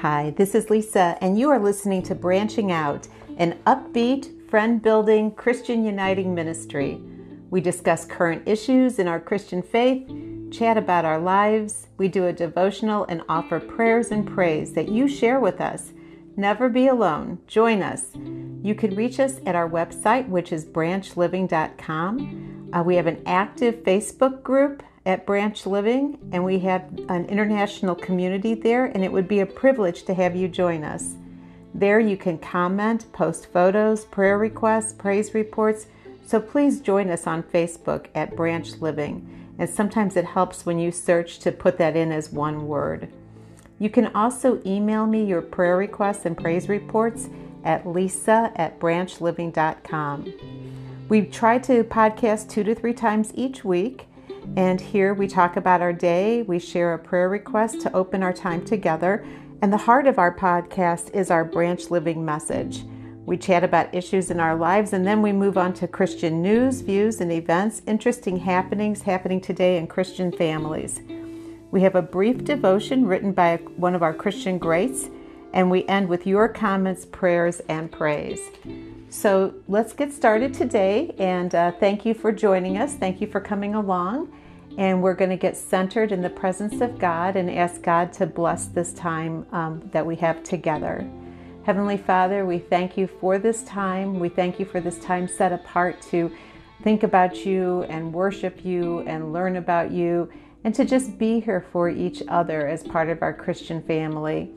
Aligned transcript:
Hi, 0.00 0.30
this 0.30 0.54
is 0.54 0.70
Lisa, 0.70 1.18
and 1.20 1.38
you 1.38 1.50
are 1.50 1.58
listening 1.58 2.02
to 2.04 2.14
Branching 2.14 2.72
Out, 2.72 3.06
an 3.36 3.58
upbeat, 3.66 4.48
friend 4.48 4.80
building, 4.80 5.30
Christian 5.30 5.84
uniting 5.84 6.34
ministry. 6.34 7.02
We 7.50 7.60
discuss 7.60 8.06
current 8.06 8.48
issues 8.48 8.98
in 8.98 9.06
our 9.06 9.20
Christian 9.20 9.60
faith, 9.60 10.10
chat 10.50 10.78
about 10.78 11.04
our 11.04 11.20
lives, 11.20 11.86
we 11.98 12.08
do 12.08 12.28
a 12.28 12.32
devotional, 12.32 13.04
and 13.10 13.20
offer 13.28 13.60
prayers 13.60 14.10
and 14.10 14.26
praise 14.26 14.72
that 14.72 14.88
you 14.88 15.06
share 15.06 15.38
with 15.38 15.60
us. 15.60 15.92
Never 16.34 16.70
be 16.70 16.86
alone. 16.86 17.38
Join 17.46 17.82
us. 17.82 18.06
You 18.62 18.74
can 18.74 18.96
reach 18.96 19.20
us 19.20 19.38
at 19.44 19.54
our 19.54 19.68
website, 19.68 20.26
which 20.30 20.50
is 20.50 20.64
branchliving.com. 20.64 22.70
Uh, 22.72 22.82
we 22.82 22.96
have 22.96 23.06
an 23.06 23.22
active 23.26 23.74
Facebook 23.84 24.42
group 24.42 24.82
at 25.10 25.26
Branch 25.26 25.66
Living, 25.66 26.16
and 26.30 26.44
we 26.44 26.60
have 26.60 26.84
an 27.08 27.24
international 27.24 27.96
community 27.96 28.54
there, 28.54 28.84
and 28.84 29.02
it 29.02 29.10
would 29.10 29.26
be 29.26 29.40
a 29.40 29.46
privilege 29.46 30.04
to 30.04 30.14
have 30.14 30.36
you 30.36 30.46
join 30.46 30.84
us. 30.84 31.16
There 31.74 31.98
you 31.98 32.16
can 32.16 32.38
comment, 32.38 33.12
post 33.12 33.52
photos, 33.52 34.04
prayer 34.04 34.38
requests, 34.38 34.92
praise 34.92 35.34
reports. 35.34 35.88
So 36.24 36.40
please 36.40 36.80
join 36.80 37.10
us 37.10 37.26
on 37.26 37.42
Facebook 37.42 38.06
at 38.14 38.36
Branch 38.36 38.70
Living. 38.80 39.52
And 39.58 39.68
sometimes 39.68 40.16
it 40.16 40.26
helps 40.26 40.64
when 40.64 40.78
you 40.78 40.92
search 40.92 41.40
to 41.40 41.50
put 41.50 41.76
that 41.78 41.96
in 41.96 42.12
as 42.12 42.30
one 42.30 42.68
word. 42.68 43.12
You 43.80 43.90
can 43.90 44.14
also 44.14 44.62
email 44.64 45.06
me 45.06 45.24
your 45.24 45.42
prayer 45.42 45.76
requests 45.76 46.24
and 46.24 46.38
praise 46.38 46.68
reports 46.68 47.28
at 47.64 47.84
lisa 47.84 48.52
at 48.54 48.78
branchliving.com. 48.78 50.32
We 51.08 51.22
try 51.22 51.58
to 51.58 51.82
podcast 51.82 52.48
two 52.48 52.62
to 52.62 52.76
three 52.76 52.94
times 52.94 53.32
each 53.34 53.64
week. 53.64 54.06
And 54.56 54.80
here 54.80 55.14
we 55.14 55.28
talk 55.28 55.56
about 55.56 55.80
our 55.80 55.92
day, 55.92 56.42
we 56.42 56.58
share 56.58 56.92
a 56.92 56.98
prayer 56.98 57.28
request 57.28 57.80
to 57.82 57.92
open 57.92 58.22
our 58.22 58.32
time 58.32 58.64
together, 58.64 59.24
and 59.62 59.72
the 59.72 59.76
heart 59.76 60.06
of 60.08 60.18
our 60.18 60.34
podcast 60.34 61.14
is 61.14 61.30
our 61.30 61.44
branch 61.44 61.90
living 61.90 62.24
message. 62.24 62.82
We 63.26 63.36
chat 63.36 63.62
about 63.62 63.94
issues 63.94 64.28
in 64.30 64.40
our 64.40 64.56
lives 64.56 64.92
and 64.92 65.06
then 65.06 65.22
we 65.22 65.30
move 65.30 65.56
on 65.56 65.72
to 65.74 65.86
Christian 65.86 66.42
news, 66.42 66.80
views, 66.80 67.20
and 67.20 67.30
events, 67.30 67.80
interesting 67.86 68.38
happenings 68.38 69.02
happening 69.02 69.40
today 69.40 69.76
in 69.76 69.86
Christian 69.86 70.32
families. 70.32 71.00
We 71.70 71.82
have 71.82 71.94
a 71.94 72.02
brief 72.02 72.42
devotion 72.42 73.06
written 73.06 73.30
by 73.32 73.58
one 73.76 73.94
of 73.94 74.02
our 74.02 74.12
Christian 74.14 74.58
greats, 74.58 75.10
and 75.52 75.70
we 75.70 75.86
end 75.86 76.08
with 76.08 76.26
your 76.26 76.48
comments, 76.48 77.04
prayers, 77.04 77.60
and 77.68 77.92
praise. 77.92 78.40
So 79.10 79.54
let's 79.68 79.92
get 79.92 80.12
started 80.12 80.52
today, 80.52 81.14
and 81.18 81.54
uh, 81.54 81.72
thank 81.72 82.04
you 82.04 82.14
for 82.14 82.32
joining 82.32 82.78
us. 82.78 82.94
Thank 82.94 83.20
you 83.20 83.28
for 83.28 83.40
coming 83.40 83.76
along. 83.76 84.32
And 84.78 85.02
we're 85.02 85.14
going 85.14 85.30
to 85.30 85.36
get 85.36 85.56
centered 85.56 86.12
in 86.12 86.22
the 86.22 86.30
presence 86.30 86.80
of 86.80 86.98
God 86.98 87.36
and 87.36 87.50
ask 87.50 87.82
God 87.82 88.12
to 88.14 88.26
bless 88.26 88.66
this 88.66 88.92
time 88.92 89.46
um, 89.52 89.82
that 89.92 90.06
we 90.06 90.16
have 90.16 90.42
together. 90.42 91.08
Heavenly 91.64 91.98
Father, 91.98 92.46
we 92.46 92.58
thank 92.58 92.96
you 92.96 93.06
for 93.06 93.38
this 93.38 93.62
time. 93.64 94.18
We 94.18 94.28
thank 94.28 94.58
you 94.58 94.64
for 94.64 94.80
this 94.80 94.98
time 94.98 95.28
set 95.28 95.52
apart 95.52 96.00
to 96.10 96.30
think 96.82 97.02
about 97.02 97.44
you 97.44 97.82
and 97.84 98.12
worship 98.12 98.64
you 98.64 99.00
and 99.00 99.32
learn 99.32 99.56
about 99.56 99.90
you 99.90 100.30
and 100.64 100.74
to 100.74 100.84
just 100.84 101.18
be 101.18 101.40
here 101.40 101.64
for 101.72 101.88
each 101.88 102.22
other 102.28 102.66
as 102.66 102.82
part 102.82 103.08
of 103.08 103.22
our 103.22 103.32
Christian 103.32 103.82
family. 103.82 104.50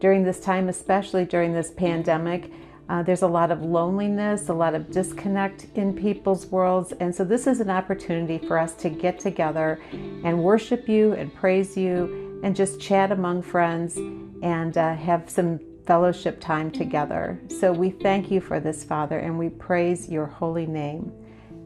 During 0.00 0.24
this 0.24 0.40
time, 0.40 0.68
especially 0.68 1.24
during 1.24 1.52
this 1.52 1.70
pandemic, 1.70 2.52
uh, 2.88 3.02
there's 3.02 3.22
a 3.22 3.28
lot 3.28 3.50
of 3.50 3.62
loneliness, 3.62 4.48
a 4.48 4.54
lot 4.54 4.74
of 4.74 4.90
disconnect 4.90 5.66
in 5.74 5.94
people's 5.94 6.46
worlds. 6.46 6.92
And 7.00 7.14
so, 7.14 7.22
this 7.22 7.46
is 7.46 7.60
an 7.60 7.68
opportunity 7.68 8.38
for 8.38 8.58
us 8.58 8.72
to 8.76 8.88
get 8.88 9.18
together 9.18 9.80
and 9.92 10.42
worship 10.42 10.88
you 10.88 11.12
and 11.12 11.34
praise 11.34 11.76
you 11.76 12.40
and 12.42 12.56
just 12.56 12.80
chat 12.80 13.12
among 13.12 13.42
friends 13.42 13.96
and 13.96 14.78
uh, 14.78 14.94
have 14.94 15.28
some 15.28 15.60
fellowship 15.86 16.40
time 16.40 16.70
together. 16.70 17.38
So, 17.60 17.72
we 17.72 17.90
thank 17.90 18.30
you 18.30 18.40
for 18.40 18.58
this, 18.58 18.84
Father, 18.84 19.18
and 19.18 19.38
we 19.38 19.50
praise 19.50 20.08
your 20.08 20.26
holy 20.26 20.66
name. 20.66 21.12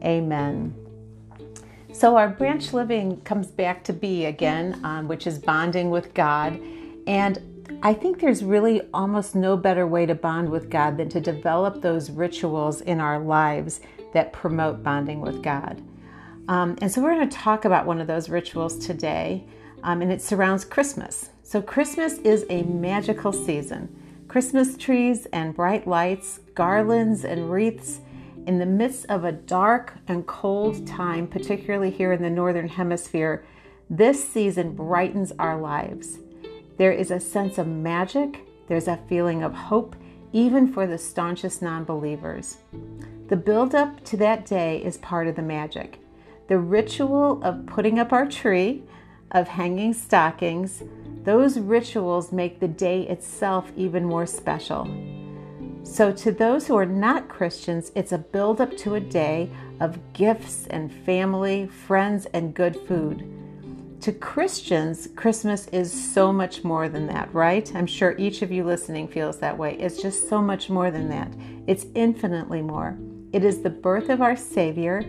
Amen. 0.03 0.75
So, 1.93 2.17
our 2.17 2.27
branch 2.27 2.73
living 2.73 3.21
comes 3.21 3.47
back 3.47 3.85
to 3.85 3.93
be 3.93 4.25
again, 4.25 4.81
um, 4.83 5.07
which 5.07 5.25
is 5.25 5.39
bonding 5.39 5.89
with 5.89 6.13
God. 6.13 6.59
And 7.07 7.52
I 7.81 7.93
think 7.93 8.19
there's 8.19 8.43
really 8.43 8.81
almost 8.93 9.35
no 9.35 9.57
better 9.57 9.85
way 9.87 10.05
to 10.05 10.15
bond 10.15 10.49
with 10.49 10.69
God 10.69 10.97
than 10.97 11.09
to 11.09 11.21
develop 11.21 11.81
those 11.81 12.09
rituals 12.09 12.81
in 12.81 12.99
our 12.99 13.19
lives 13.19 13.81
that 14.13 14.33
promote 14.33 14.83
bonding 14.83 15.21
with 15.21 15.41
God. 15.41 15.81
Um, 16.47 16.77
and 16.81 16.91
so 16.91 17.01
we're 17.01 17.15
going 17.15 17.29
to 17.29 17.37
talk 17.37 17.65
about 17.65 17.85
one 17.85 18.01
of 18.01 18.07
those 18.07 18.29
rituals 18.29 18.77
today, 18.77 19.45
um, 19.83 20.01
and 20.01 20.11
it 20.11 20.21
surrounds 20.21 20.65
Christmas. 20.65 21.29
So, 21.43 21.61
Christmas 21.61 22.17
is 22.19 22.45
a 22.49 22.63
magical 22.63 23.31
season. 23.31 23.95
Christmas 24.27 24.75
trees 24.77 25.27
and 25.27 25.55
bright 25.55 25.87
lights, 25.87 26.39
garlands 26.55 27.23
and 27.23 27.51
wreaths, 27.51 27.99
in 28.45 28.59
the 28.59 28.65
midst 28.65 29.05
of 29.07 29.23
a 29.23 29.31
dark 29.31 29.93
and 30.07 30.25
cold 30.25 30.85
time, 30.87 31.27
particularly 31.27 31.91
here 31.91 32.11
in 32.11 32.21
the 32.21 32.29
Northern 32.29 32.67
Hemisphere, 32.67 33.45
this 33.89 34.27
season 34.27 34.73
brightens 34.73 35.31
our 35.39 35.59
lives. 35.59 36.19
There 36.83 36.91
is 36.91 37.11
a 37.11 37.19
sense 37.21 37.57
of 37.57 37.65
magic, 37.65 38.45
there's 38.67 38.89
a 38.89 38.99
feeling 39.07 39.41
of 39.41 39.53
hope, 39.53 39.95
even 40.33 40.67
for 40.67 40.85
the 40.85 40.97
staunchest 40.97 41.61
non 41.61 41.85
believers. 41.85 42.57
The 43.29 43.37
build 43.37 43.73
up 43.73 44.03
to 44.03 44.17
that 44.17 44.45
day 44.45 44.83
is 44.83 44.97
part 44.97 45.27
of 45.27 45.37
the 45.37 45.41
magic. 45.41 46.01
The 46.49 46.59
ritual 46.59 47.41
of 47.41 47.65
putting 47.67 47.99
up 47.99 48.11
our 48.11 48.25
tree, 48.25 48.83
of 49.31 49.47
hanging 49.47 49.93
stockings, 49.93 50.83
those 51.23 51.57
rituals 51.57 52.33
make 52.33 52.59
the 52.59 52.67
day 52.67 53.03
itself 53.03 53.71
even 53.77 54.03
more 54.03 54.25
special. 54.25 54.85
So, 55.83 56.11
to 56.11 56.33
those 56.33 56.67
who 56.67 56.75
are 56.75 56.85
not 56.85 57.29
Christians, 57.29 57.93
it's 57.95 58.11
a 58.11 58.17
build 58.17 58.59
up 58.59 58.75
to 58.79 58.95
a 58.95 58.99
day 58.99 59.49
of 59.79 60.11
gifts 60.11 60.67
and 60.67 60.91
family, 60.91 61.65
friends, 61.65 62.25
and 62.33 62.53
good 62.53 62.75
food 62.75 63.32
to 64.03 64.11
Christians, 64.11 65.07
Christmas 65.15 65.69
is 65.69 65.89
so 66.13 66.33
much 66.33 66.65
more 66.65 66.89
than 66.89 67.07
that, 67.07 67.33
right? 67.33 67.73
I'm 67.73 67.87
sure 67.87 68.17
each 68.17 68.41
of 68.41 68.51
you 68.51 68.65
listening 68.65 69.07
feels 69.07 69.37
that 69.37 69.57
way. 69.57 69.77
It's 69.79 70.01
just 70.01 70.27
so 70.27 70.41
much 70.41 70.69
more 70.69 70.91
than 70.91 71.07
that. 71.07 71.31
It's 71.67 71.85
infinitely 71.95 72.61
more. 72.61 72.97
It 73.31 73.45
is 73.45 73.61
the 73.61 73.69
birth 73.69 74.09
of 74.09 74.21
our 74.21 74.35
Savior. 74.35 75.05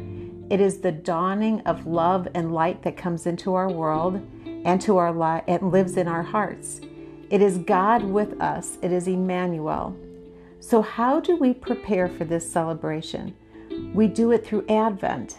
It 0.48 0.60
is 0.60 0.78
the 0.78 0.92
dawning 0.92 1.60
of 1.62 1.88
love 1.88 2.28
and 2.34 2.54
light 2.54 2.84
that 2.84 2.96
comes 2.96 3.26
into 3.26 3.54
our 3.54 3.68
world 3.68 4.24
and 4.64 4.80
to 4.82 4.96
our 4.96 5.12
life 5.12 5.42
and 5.48 5.72
lives 5.72 5.96
in 5.96 6.06
our 6.06 6.22
hearts. 6.22 6.80
It 7.30 7.42
is 7.42 7.58
God 7.58 8.04
with 8.04 8.40
us. 8.40 8.78
It 8.80 8.92
is 8.92 9.08
Emmanuel. 9.08 9.96
So 10.60 10.82
how 10.82 11.18
do 11.18 11.34
we 11.34 11.52
prepare 11.52 12.06
for 12.06 12.24
this 12.24 12.48
celebration? 12.48 13.34
We 13.92 14.06
do 14.06 14.30
it 14.30 14.46
through 14.46 14.66
Advent. 14.68 15.38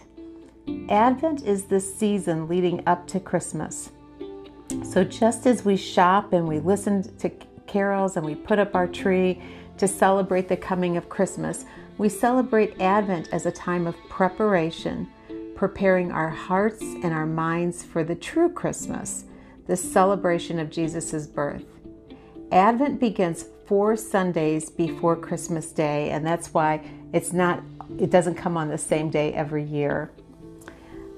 Advent 0.88 1.42
is 1.42 1.64
the 1.64 1.80
season 1.80 2.48
leading 2.48 2.82
up 2.86 3.06
to 3.08 3.20
Christmas. 3.20 3.90
So, 4.82 5.04
just 5.04 5.46
as 5.46 5.64
we 5.64 5.76
shop 5.76 6.32
and 6.32 6.46
we 6.46 6.58
listen 6.58 7.02
to 7.18 7.30
carols 7.66 8.16
and 8.16 8.26
we 8.26 8.34
put 8.34 8.58
up 8.58 8.74
our 8.74 8.86
tree 8.86 9.40
to 9.78 9.86
celebrate 9.86 10.48
the 10.48 10.56
coming 10.56 10.96
of 10.96 11.08
Christmas, 11.08 11.64
we 11.98 12.08
celebrate 12.08 12.80
Advent 12.80 13.28
as 13.32 13.46
a 13.46 13.52
time 13.52 13.86
of 13.86 13.96
preparation, 14.08 15.08
preparing 15.54 16.10
our 16.10 16.30
hearts 16.30 16.82
and 16.82 17.12
our 17.12 17.26
minds 17.26 17.82
for 17.82 18.04
the 18.04 18.14
true 18.14 18.50
Christmas, 18.50 19.24
the 19.66 19.76
celebration 19.76 20.58
of 20.58 20.70
Jesus' 20.70 21.26
birth. 21.26 21.64
Advent 22.52 23.00
begins 23.00 23.46
four 23.66 23.96
Sundays 23.96 24.70
before 24.70 25.16
Christmas 25.16 25.72
Day, 25.72 26.10
and 26.10 26.24
that's 26.24 26.54
why 26.54 26.84
it's 27.12 27.32
not, 27.32 27.62
it 27.98 28.10
doesn't 28.10 28.34
come 28.34 28.56
on 28.56 28.68
the 28.68 28.78
same 28.78 29.10
day 29.10 29.32
every 29.32 29.64
year. 29.64 30.10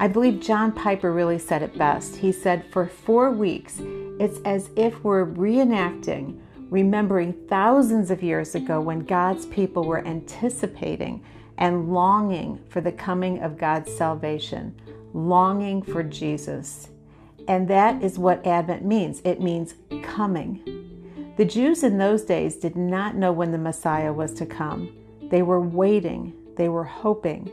I 0.01 0.07
believe 0.07 0.39
John 0.39 0.71
Piper 0.71 1.13
really 1.13 1.41
said 1.41 1.61
it 1.63 1.77
best. 1.77 2.17
He 2.17 2.31
said, 2.31 2.65
For 2.71 2.87
four 2.87 3.33
weeks, 3.33 3.81
it's 4.21 4.39
as 4.45 4.71
if 4.77 5.03
we're 5.03 5.27
reenacting, 5.27 6.39
remembering 6.71 7.33
thousands 7.49 8.13
of 8.13 8.23
years 8.23 8.55
ago 8.55 8.81
when 8.81 9.01
God's 9.01 9.47
people 9.47 9.85
were 9.85 10.07
anticipating 10.07 11.25
and 11.57 11.93
longing 11.93 12.61
for 12.69 12.81
the 12.81 12.93
coming 12.93 13.43
of 13.43 13.59
God's 13.59 13.93
salvation, 13.93 14.81
longing 15.15 15.83
for 15.83 16.05
Jesus. 16.05 16.91
And 17.49 17.67
that 17.67 18.01
is 18.01 18.21
what 18.21 18.47
Advent 18.47 18.85
means 18.85 19.21
it 19.25 19.41
means 19.41 19.75
coming. 20.03 20.63
The 21.37 21.45
Jews 21.45 21.83
in 21.83 21.99
those 21.99 22.23
days 22.23 22.57
did 22.57 22.77
not 22.77 23.17
know 23.17 23.33
when 23.33 23.51
the 23.51 23.59
Messiah 23.59 24.13
was 24.13 24.33
to 24.35 24.47
come. 24.47 24.93
They 25.31 25.43
were 25.43 25.61
waiting, 25.61 26.35
they 26.57 26.69
were 26.69 26.85
hoping. 26.85 27.51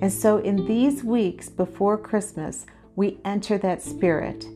And 0.00 0.12
so, 0.12 0.38
in 0.38 0.66
these 0.66 1.04
weeks 1.04 1.48
before 1.48 1.96
Christmas, 1.96 2.66
we 2.96 3.18
enter 3.24 3.58
that 3.58 3.82
spirit. 3.82 4.46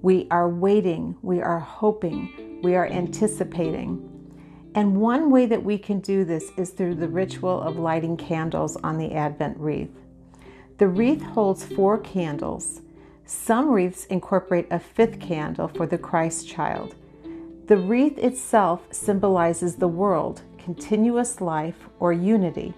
We 0.00 0.26
are 0.30 0.48
waiting, 0.48 1.16
we 1.22 1.40
are 1.40 1.60
hoping, 1.60 2.60
we 2.62 2.74
are 2.74 2.86
anticipating. 2.86 4.08
And 4.74 4.96
one 4.96 5.30
way 5.30 5.46
that 5.46 5.62
we 5.62 5.76
can 5.76 6.00
do 6.00 6.24
this 6.24 6.50
is 6.56 6.70
through 6.70 6.94
the 6.94 7.08
ritual 7.08 7.60
of 7.60 7.78
lighting 7.78 8.16
candles 8.16 8.76
on 8.76 8.96
the 8.96 9.12
Advent 9.12 9.58
wreath. 9.58 9.90
The 10.78 10.88
wreath 10.88 11.22
holds 11.22 11.64
four 11.64 11.98
candles. 11.98 12.80
Some 13.26 13.68
wreaths 13.70 14.06
incorporate 14.06 14.66
a 14.70 14.78
fifth 14.78 15.20
candle 15.20 15.68
for 15.68 15.86
the 15.86 15.98
Christ 15.98 16.48
child. 16.48 16.94
The 17.66 17.76
wreath 17.76 18.18
itself 18.18 18.88
symbolizes 18.90 19.76
the 19.76 19.88
world, 19.88 20.42
continuous 20.58 21.40
life, 21.40 21.88
or 22.00 22.12
unity. 22.12 22.74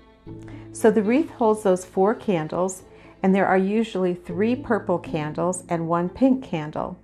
So 0.72 0.90
the 0.90 1.02
wreath 1.02 1.30
holds 1.30 1.62
those 1.62 1.84
four 1.84 2.14
candles, 2.14 2.82
and 3.22 3.34
there 3.34 3.46
are 3.46 3.58
usually 3.58 4.14
three 4.14 4.56
purple 4.56 4.98
candles 4.98 5.64
and 5.68 5.88
one 5.88 6.08
pink 6.08 6.44
candle. 6.44 6.98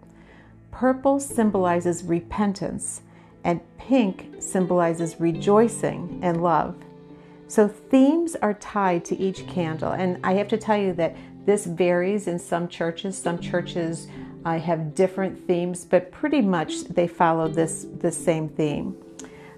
Purple 0.70 1.20
symbolizes 1.20 2.04
repentance, 2.04 3.02
and 3.44 3.60
pink 3.78 4.34
symbolizes 4.38 5.20
rejoicing 5.20 6.20
and 6.22 6.42
love. 6.42 6.76
So 7.48 7.66
themes 7.66 8.36
are 8.36 8.54
tied 8.54 9.04
to 9.06 9.18
each 9.18 9.46
candle, 9.46 9.92
and 9.92 10.18
I 10.24 10.34
have 10.34 10.48
to 10.48 10.58
tell 10.58 10.76
you 10.76 10.92
that 10.94 11.16
this 11.46 11.66
varies 11.66 12.28
in 12.28 12.38
some 12.38 12.68
churches. 12.68 13.18
Some 13.18 13.38
churches 13.38 14.08
uh, 14.44 14.58
have 14.58 14.94
different 14.94 15.46
themes, 15.46 15.84
but 15.84 16.12
pretty 16.12 16.42
much 16.42 16.84
they 16.84 17.08
follow 17.08 17.48
this, 17.48 17.86
this 17.94 18.16
same 18.16 18.48
theme. 18.48 18.96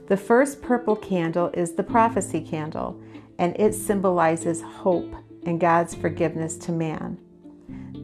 The 0.06 0.17
first 0.17 0.62
purple 0.62 0.97
candle 0.97 1.50
is 1.55 1.73
the 1.73 1.82
prophecy 1.82 2.41
candle, 2.41 3.00
and 3.38 3.55
it 3.58 3.75
symbolizes 3.75 4.62
hope 4.62 5.14
and 5.44 5.61
God's 5.61 5.94
forgiveness 5.94 6.56
to 6.58 6.73
man. 6.73 7.19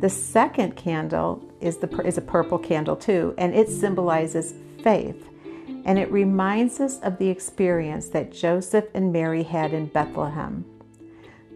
The 0.01 0.09
second 0.09 0.77
candle 0.77 1.45
is, 1.61 1.79
the, 1.79 1.89
is 2.03 2.19
a 2.19 2.23
purple 2.23 2.59
candle 2.59 2.97
too, 2.97 3.35
and 3.39 3.55
it 3.55 3.69
symbolizes 3.69 4.55
faith. 4.83 5.29
And 5.85 5.99
it 5.99 6.11
reminds 6.13 6.81
us 6.81 7.01
of 7.01 7.19
the 7.19 7.29
experience 7.29 8.09
that 8.09 8.33
Joseph 8.33 8.87
and 8.95 9.13
Mary 9.13 9.43
had 9.43 9.73
in 9.73 9.87
Bethlehem. 9.87 10.65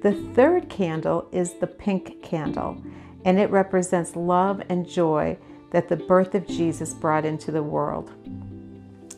The 0.02 0.12
third 0.34 0.68
candle 0.68 1.28
is 1.30 1.54
the 1.54 1.66
pink 1.66 2.22
candle, 2.22 2.82
and 3.24 3.38
it 3.38 3.50
represents 3.50 4.16
love 4.16 4.60
and 4.68 4.88
joy 4.88 5.38
that 5.70 5.88
the 5.88 5.96
birth 5.96 6.34
of 6.34 6.46
Jesus 6.46 6.92
brought 6.92 7.24
into 7.24 7.52
the 7.52 7.62
world. 7.62 8.10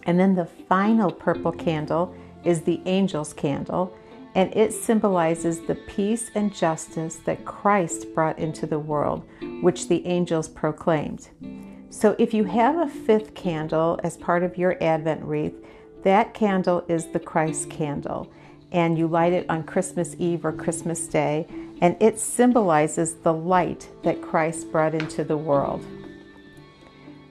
And 0.04 0.20
then 0.20 0.34
the 0.34 0.44
final 0.44 1.10
purple 1.10 1.52
candle 1.52 2.14
is 2.44 2.62
the 2.62 2.82
angel's 2.84 3.32
candle, 3.32 3.96
and 4.34 4.54
it 4.56 4.72
symbolizes 4.72 5.60
the 5.60 5.74
peace 5.74 6.30
and 6.34 6.52
justice 6.52 7.16
that 7.24 7.44
Christ 7.44 8.14
brought 8.14 8.38
into 8.38 8.66
the 8.66 8.78
world, 8.78 9.24
which 9.62 9.88
the 9.88 10.04
angels 10.06 10.48
proclaimed. 10.48 11.28
So 11.90 12.16
if 12.18 12.34
you 12.34 12.44
have 12.44 12.76
a 12.76 12.88
fifth 12.88 13.34
candle 13.34 14.00
as 14.02 14.16
part 14.16 14.42
of 14.42 14.58
your 14.58 14.76
Advent 14.82 15.22
wreath, 15.22 15.54
that 16.02 16.34
candle 16.34 16.84
is 16.88 17.06
the 17.06 17.20
Christ 17.20 17.70
candle 17.70 18.32
and 18.74 18.98
you 18.98 19.06
light 19.06 19.32
it 19.32 19.48
on 19.48 19.62
Christmas 19.62 20.16
Eve 20.18 20.44
or 20.44 20.50
Christmas 20.50 21.06
Day, 21.06 21.46
and 21.80 21.96
it 22.00 22.18
symbolizes 22.18 23.14
the 23.14 23.32
light 23.32 23.88
that 24.02 24.20
Christ 24.20 24.72
brought 24.72 24.96
into 24.96 25.22
the 25.22 25.36
world. 25.36 25.86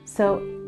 So, 0.05 0.62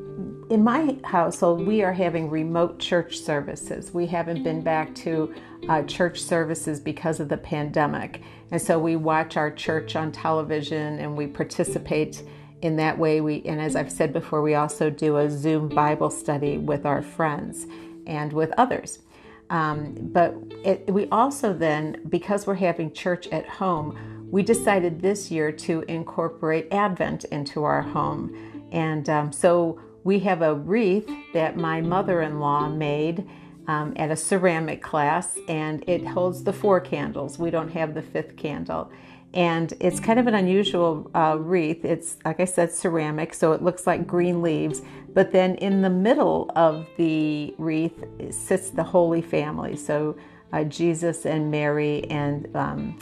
in 0.50 0.64
my 0.64 0.98
household, 1.04 1.66
we 1.66 1.82
are 1.82 1.94
having 1.94 2.30
remote 2.30 2.80
church 2.80 3.20
services. 3.20 3.94
We 3.94 4.06
haven't 4.06 4.44
been 4.44 4.62
back 4.62 4.94
to 4.96 5.34
uh, 5.70 5.84
church 5.84 6.22
services 6.22 6.80
because 6.80 7.20
of 7.20 7.30
the 7.30 7.38
pandemic. 7.38 8.22
And 8.52 8.62
so 8.62 8.78
we 8.78 8.96
watch 8.96 9.38
our 9.38 9.50
church 9.50 9.96
on 9.96 10.12
television 10.12 11.00
and 11.00 11.18
we 11.18 11.26
participate 11.28 12.24
in 12.62 12.76
that 12.76 12.98
way. 12.98 13.22
We, 13.22 13.44
and 13.46 13.60
as 13.60 13.76
I've 13.76 13.92
said 13.92 14.14
before, 14.14 14.42
we 14.42 14.56
also 14.56 14.90
do 14.90 15.18
a 15.18 15.30
Zoom 15.30 15.68
Bible 15.68 16.12
study 16.12 16.58
with 16.58 16.86
our 16.86 17.02
friends 17.02 17.66
and 18.06 18.32
with 18.32 18.52
others. 18.58 19.00
Um, 19.50 19.96
but 20.00 20.36
it, 20.64 20.92
we 20.92 21.08
also 21.10 21.54
then, 21.54 22.02
because 22.10 22.46
we're 22.46 22.56
having 22.56 22.94
church 22.94 23.28
at 23.28 23.48
home, 23.48 24.28
we 24.32 24.44
decided 24.44 25.02
this 25.02 25.32
year 25.32 25.52
to 25.52 25.82
incorporate 25.88 26.68
Advent 26.72 27.26
into 27.26 27.64
our 27.64 27.82
home. 27.82 28.36
And 28.72 29.10
um, 29.10 29.32
so 29.32 29.80
we 30.06 30.20
have 30.20 30.42
a 30.42 30.54
wreath 30.56 31.10
that 31.34 31.58
my 31.58 31.82
mother 31.82 32.22
in 32.22 32.40
law 32.40 32.70
made 32.70 33.28
um, 33.68 33.92
at 33.98 34.10
a 34.10 34.16
ceramic 34.16 34.82
class, 34.82 35.38
and 35.50 35.84
it 35.88 36.06
holds 36.06 36.44
the 36.44 36.54
four 36.54 36.80
candles. 36.80 37.38
We 37.38 37.50
don't 37.50 37.70
have 37.74 37.94
the 37.94 38.02
fifth 38.02 38.38
candle 38.38 38.90
and 39.36 39.74
it's 39.82 40.00
kind 40.00 40.18
of 40.18 40.28
an 40.28 40.34
unusual 40.34 41.12
uh, 41.14 41.36
wreath. 41.38 41.84
It's, 41.84 42.16
like 42.24 42.40
I 42.40 42.46
said, 42.46 42.72
ceramic, 42.72 43.34
so 43.34 43.52
it 43.52 43.62
looks 43.62 43.86
like 43.86 44.08
green 44.08 44.42
leaves. 44.42 44.82
But 45.14 45.34
then 45.34 45.56
in 45.56 45.82
the 45.82 45.90
middle 45.90 46.50
of 46.56 46.88
the 46.96 47.54
wreath 47.58 48.02
sits 48.32 48.70
the 48.70 48.84
Holy 48.84 49.22
Family. 49.22 49.76
So 49.76 50.16
uh, 50.54 50.64
Jesus 50.64 51.26
and 51.26 51.52
Mary 51.52 52.06
and, 52.10 52.48
um, 52.56 52.98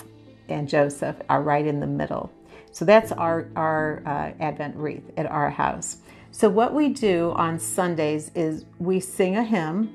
and 0.50 0.68
Joseph 0.68 1.18
are 1.30 1.44
right 1.44 1.68
in 1.68 1.80
the 1.80 1.88
middle. 1.88 2.32
So 2.72 2.84
that's 2.84 3.12
our, 3.12 3.48
our 3.56 4.02
uh, 4.04 4.32
Advent 4.44 4.76
wreath 4.76 5.04
at 5.18 5.28
our 5.28 5.52
house. 5.52 5.98
So, 6.36 6.50
what 6.50 6.74
we 6.74 6.90
do 6.90 7.32
on 7.36 7.60
Sundays 7.60 8.32
is 8.34 8.66
we 8.80 9.00
sing 9.00 9.38
a 9.38 9.44
hymn, 9.44 9.94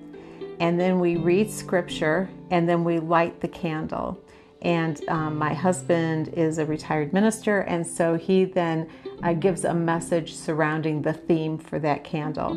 and 0.61 0.79
then 0.79 1.00
we 1.00 1.17
read 1.17 1.50
scripture, 1.50 2.31
and 2.52 2.69
then 2.69 2.85
we 2.85 3.00
light 3.00 3.40
the 3.40 3.49
candle. 3.49 4.23
And 4.62 5.00
um, 5.08 5.37
my 5.37 5.52
husband 5.52 6.29
is 6.29 6.58
a 6.58 6.64
retired 6.64 7.12
minister, 7.12 7.62
and 7.62 7.85
so 7.85 8.14
he 8.14 8.44
then 8.44 8.88
uh, 9.25 9.32
gives 9.32 9.64
a 9.64 9.75
message 9.75 10.32
surrounding 10.32 11.02
the 11.02 11.12
theme 11.12 11.58
for 11.58 11.81
that 11.81 12.05
candle. 12.05 12.56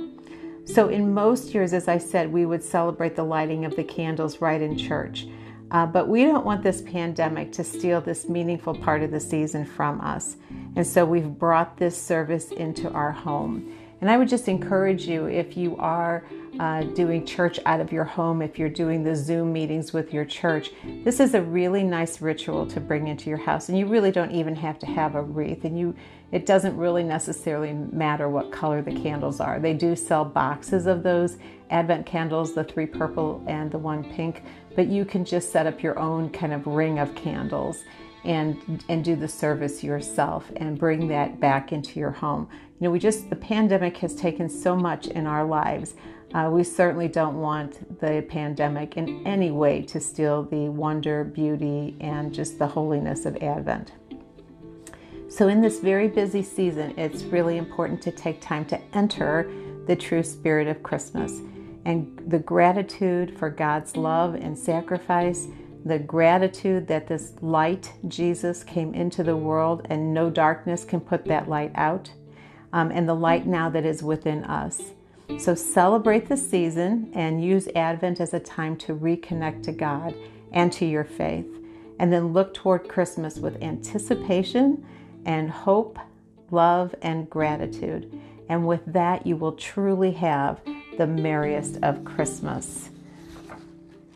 So, 0.63 0.89
in 0.89 1.12
most 1.12 1.56
years, 1.56 1.74
as 1.74 1.88
I 1.88 1.98
said, 1.98 2.31
we 2.31 2.45
would 2.45 2.63
celebrate 2.63 3.16
the 3.16 3.24
lighting 3.24 3.66
of 3.66 3.75
the 3.75 3.83
candles 3.83 4.42
right 4.42 4.62
in 4.62 4.78
church. 4.78 5.25
Uh, 5.71 5.85
but 5.85 6.07
we 6.09 6.25
don't 6.25 6.45
want 6.45 6.63
this 6.63 6.81
pandemic 6.81 7.51
to 7.53 7.63
steal 7.63 8.01
this 8.01 8.27
meaningful 8.27 8.75
part 8.75 9.01
of 9.01 9.12
the 9.12 9.19
season 9.19 9.65
from 9.65 10.01
us. 10.01 10.35
And 10.75 10.85
so 10.85 11.06
we've 11.06 11.39
brought 11.39 11.77
this 11.77 12.00
service 12.00 12.51
into 12.51 12.91
our 12.91 13.12
home. 13.12 13.77
And 14.01 14.09
I 14.09 14.18
would 14.18 14.27
just 14.27 14.48
encourage 14.48 15.07
you 15.07 15.27
if 15.27 15.56
you 15.56 15.77
are 15.77 16.25
uh, 16.59 16.81
doing 16.83 17.24
church 17.24 17.59
out 17.68 17.80
of 17.80 17.92
your 17.92 18.03
home, 18.03 18.42
if 18.42 18.57
you're 18.57 18.68
doing 18.68 19.03
the 19.03 19.15
Zoom 19.15 19.53
meetings 19.53 19.94
with 19.94 20.12
your 20.12 20.25
church, 20.25 20.71
this 21.03 21.19
is 21.19 21.36
a 21.36 21.42
really 21.42 21.83
nice 21.83 22.19
ritual 22.19 22.65
to 22.65 22.80
bring 22.80 23.07
into 23.07 23.30
your 23.30 23.38
house. 23.38 23.69
And 23.69 23.77
you 23.77 23.86
really 23.86 24.12
don't 24.12 24.31
even 24.31 24.56
have 24.56 24.80
to 24.80 24.88
have 24.88 25.13
a 25.13 25.21
wreath. 25.21 25.65
And 25.65 25.77
you, 25.77 25.95
it 26.31 26.48
doesn't 26.48 26.75
really 26.75 27.03
necessarily 27.03 27.74
matter 27.74 28.27
what 28.27 28.51
color 28.51 28.81
the 28.81 29.00
candles 29.00 29.39
are. 29.39 29.59
They 29.59 29.74
do 29.75 29.95
sell 29.95 30.25
boxes 30.25 30.88
of 30.88 31.04
those 31.04 31.38
Advent 31.69 32.06
candles, 32.06 32.54
the 32.54 32.63
three 32.63 32.88
purple 32.88 33.44
and 33.47 33.71
the 33.71 33.77
one 33.77 34.04
pink, 34.04 34.44
but 34.75 34.88
you 34.88 35.06
can 35.06 35.24
just 35.24 35.51
set 35.51 35.68
up 35.68 35.81
your 35.81 35.97
own 36.00 36.30
kind 36.31 36.54
of 36.54 36.68
ring 36.68 37.00
of 37.00 37.15
candles 37.15 37.83
and 38.24 38.83
and 38.89 39.04
do 39.04 39.15
the 39.15 39.27
service 39.27 39.83
yourself 39.83 40.51
and 40.57 40.78
bring 40.78 41.07
that 41.07 41.40
back 41.40 41.71
into 41.71 41.99
your 41.99 42.11
home. 42.11 42.47
You 42.81 42.88
know, 42.88 42.94
we 42.94 42.97
just 42.97 43.30
the 43.30 43.35
pandemic 43.35 43.97
has 43.97 44.16
taken 44.16 44.50
so 44.50 44.76
much 44.76 45.06
in 45.06 45.28
our 45.28 45.45
lives. 45.45 45.94
Uh, 46.33 46.50
we 46.52 46.64
certainly 46.64 47.07
don't 47.07 47.40
want 47.40 48.00
the 48.00 48.26
pandemic 48.28 48.97
in 48.97 49.26
any 49.28 49.52
way 49.52 49.83
to 49.83 50.00
steal 50.00 50.42
the 50.42 50.68
wonder, 50.68 51.23
beauty, 51.23 51.95
and 52.00 52.33
just 52.33 52.57
the 52.57 52.66
holiness 52.66 53.28
of 53.28 53.38
Advent. 53.38 53.92
So, 55.30 55.47
in 55.47 55.61
this 55.61 55.80
very 55.80 56.07
busy 56.07 56.42
season, 56.42 56.97
it's 56.97 57.21
really 57.21 57.57
important 57.57 58.02
to 58.02 58.11
take 58.11 58.42
time 58.42 58.66
to 58.66 58.81
enter 58.95 59.52
the 59.85 59.95
true 59.95 60.23
spirit 60.23 60.68
of 60.68 60.81
Christmas 60.81 61.40
and 61.85 62.19
the 62.26 62.40
gratitude 62.40 63.38
for 63.38 63.52
God's 63.52 63.95
love 63.95 64.33
and 64.33 64.57
sacrifice 64.57 65.47
the 65.85 66.00
gratitude 66.00 66.88
that 66.88 67.07
this 67.07 67.33
light, 67.42 67.94
Jesus, 68.07 68.64
came 68.64 68.95
into 68.95 69.23
the 69.23 69.38
world 69.38 69.85
and 69.85 70.16
no 70.16 70.31
darkness 70.31 70.83
can 70.83 71.00
put 71.00 71.26
that 71.26 71.47
light 71.47 71.71
out, 71.76 72.11
um, 72.73 72.92
and 72.92 73.07
the 73.07 73.13
light 73.13 73.45
now 73.45 73.69
that 73.69 73.85
is 73.85 74.04
within 74.04 74.44
us. 74.45 74.81
So 75.40 75.56
celebrate 75.56 76.28
the 76.28 76.37
season 76.37 77.11
and 77.13 77.44
use 77.44 77.68
Advent 77.75 78.19
as 78.19 78.33
a 78.33 78.40
time 78.40 78.75
to 78.78 78.95
reconnect 78.95 79.63
to 79.63 79.71
God 79.71 80.13
and 80.51 80.71
to 80.73 80.85
your 80.85 81.04
faith. 81.04 81.47
And 81.99 82.11
then 82.11 82.33
look 82.33 82.54
toward 82.54 82.87
Christmas 82.87 83.37
with 83.37 83.61
anticipation 83.61 84.85
and 85.25 85.49
hope, 85.49 85.99
love, 86.49 86.94
and 87.01 87.30
gratitude. 87.30 88.19
And 88.49 88.68
with 88.68 88.81
that, 88.87 89.25
you 89.25 89.37
will 89.37 89.54
truly 89.54 90.11
have 90.13 90.59
the 90.97 91.07
merriest 91.07 91.78
of 91.83 92.04
Christmas. 92.04 92.90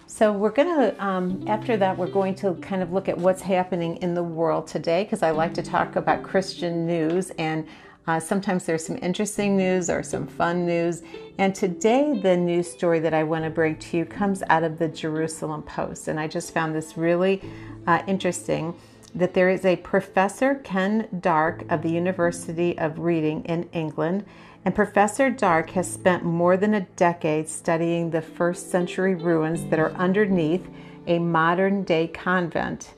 So, 0.07 0.31
we're 0.31 0.51
going 0.51 0.73
to, 0.73 1.05
um, 1.05 1.43
after 1.47 1.75
that, 1.77 1.97
we're 1.97 2.07
going 2.07 2.35
to 2.35 2.53
kind 2.55 2.81
of 2.81 2.93
look 2.93 3.09
at 3.09 3.17
what's 3.17 3.41
happening 3.41 3.97
in 3.97 4.13
the 4.13 4.23
world 4.23 4.65
today 4.65 5.03
because 5.03 5.21
I 5.21 5.31
like 5.31 5.53
to 5.55 5.61
talk 5.61 5.97
about 5.97 6.23
Christian 6.23 6.87
news 6.87 7.31
and 7.31 7.67
uh, 8.07 8.19
sometimes 8.19 8.65
there's 8.65 8.85
some 8.85 8.97
interesting 9.01 9.57
news 9.57 9.89
or 9.89 10.03
some 10.03 10.27
fun 10.27 10.65
news. 10.65 11.01
And 11.37 11.55
today, 11.55 12.19
the 12.21 12.37
news 12.37 12.69
story 12.71 12.99
that 12.99 13.13
I 13.13 13.23
want 13.23 13.43
to 13.45 13.49
bring 13.49 13.77
to 13.77 13.97
you 13.97 14.05
comes 14.05 14.43
out 14.49 14.63
of 14.63 14.77
the 14.77 14.87
Jerusalem 14.87 15.63
Post. 15.63 16.07
And 16.07 16.19
I 16.19 16.27
just 16.27 16.53
found 16.53 16.75
this 16.75 16.97
really 16.97 17.41
uh, 17.87 18.03
interesting 18.07 18.75
that 19.15 19.33
there 19.33 19.49
is 19.49 19.65
a 19.65 19.77
professor, 19.77 20.55
Ken 20.55 21.07
Dark, 21.21 21.63
of 21.71 21.81
the 21.81 21.89
University 21.89 22.77
of 22.77 22.99
Reading 22.99 23.43
in 23.45 23.69
England, 23.71 24.25
and 24.65 24.75
Professor 24.75 25.29
Dark 25.29 25.69
has 25.71 25.91
spent 25.91 26.23
more 26.23 26.57
than 26.57 26.73
a 26.73 26.81
decade 26.81 27.47
studying 27.47 28.09
the 28.09 28.21
first 28.21 28.71
century 28.71 29.15
ruins 29.15 29.63
that 29.69 29.79
are 29.79 29.91
underneath 29.91 30.67
a 31.07 31.19
modern 31.19 31.83
day 31.83 32.07
convent. 32.07 32.93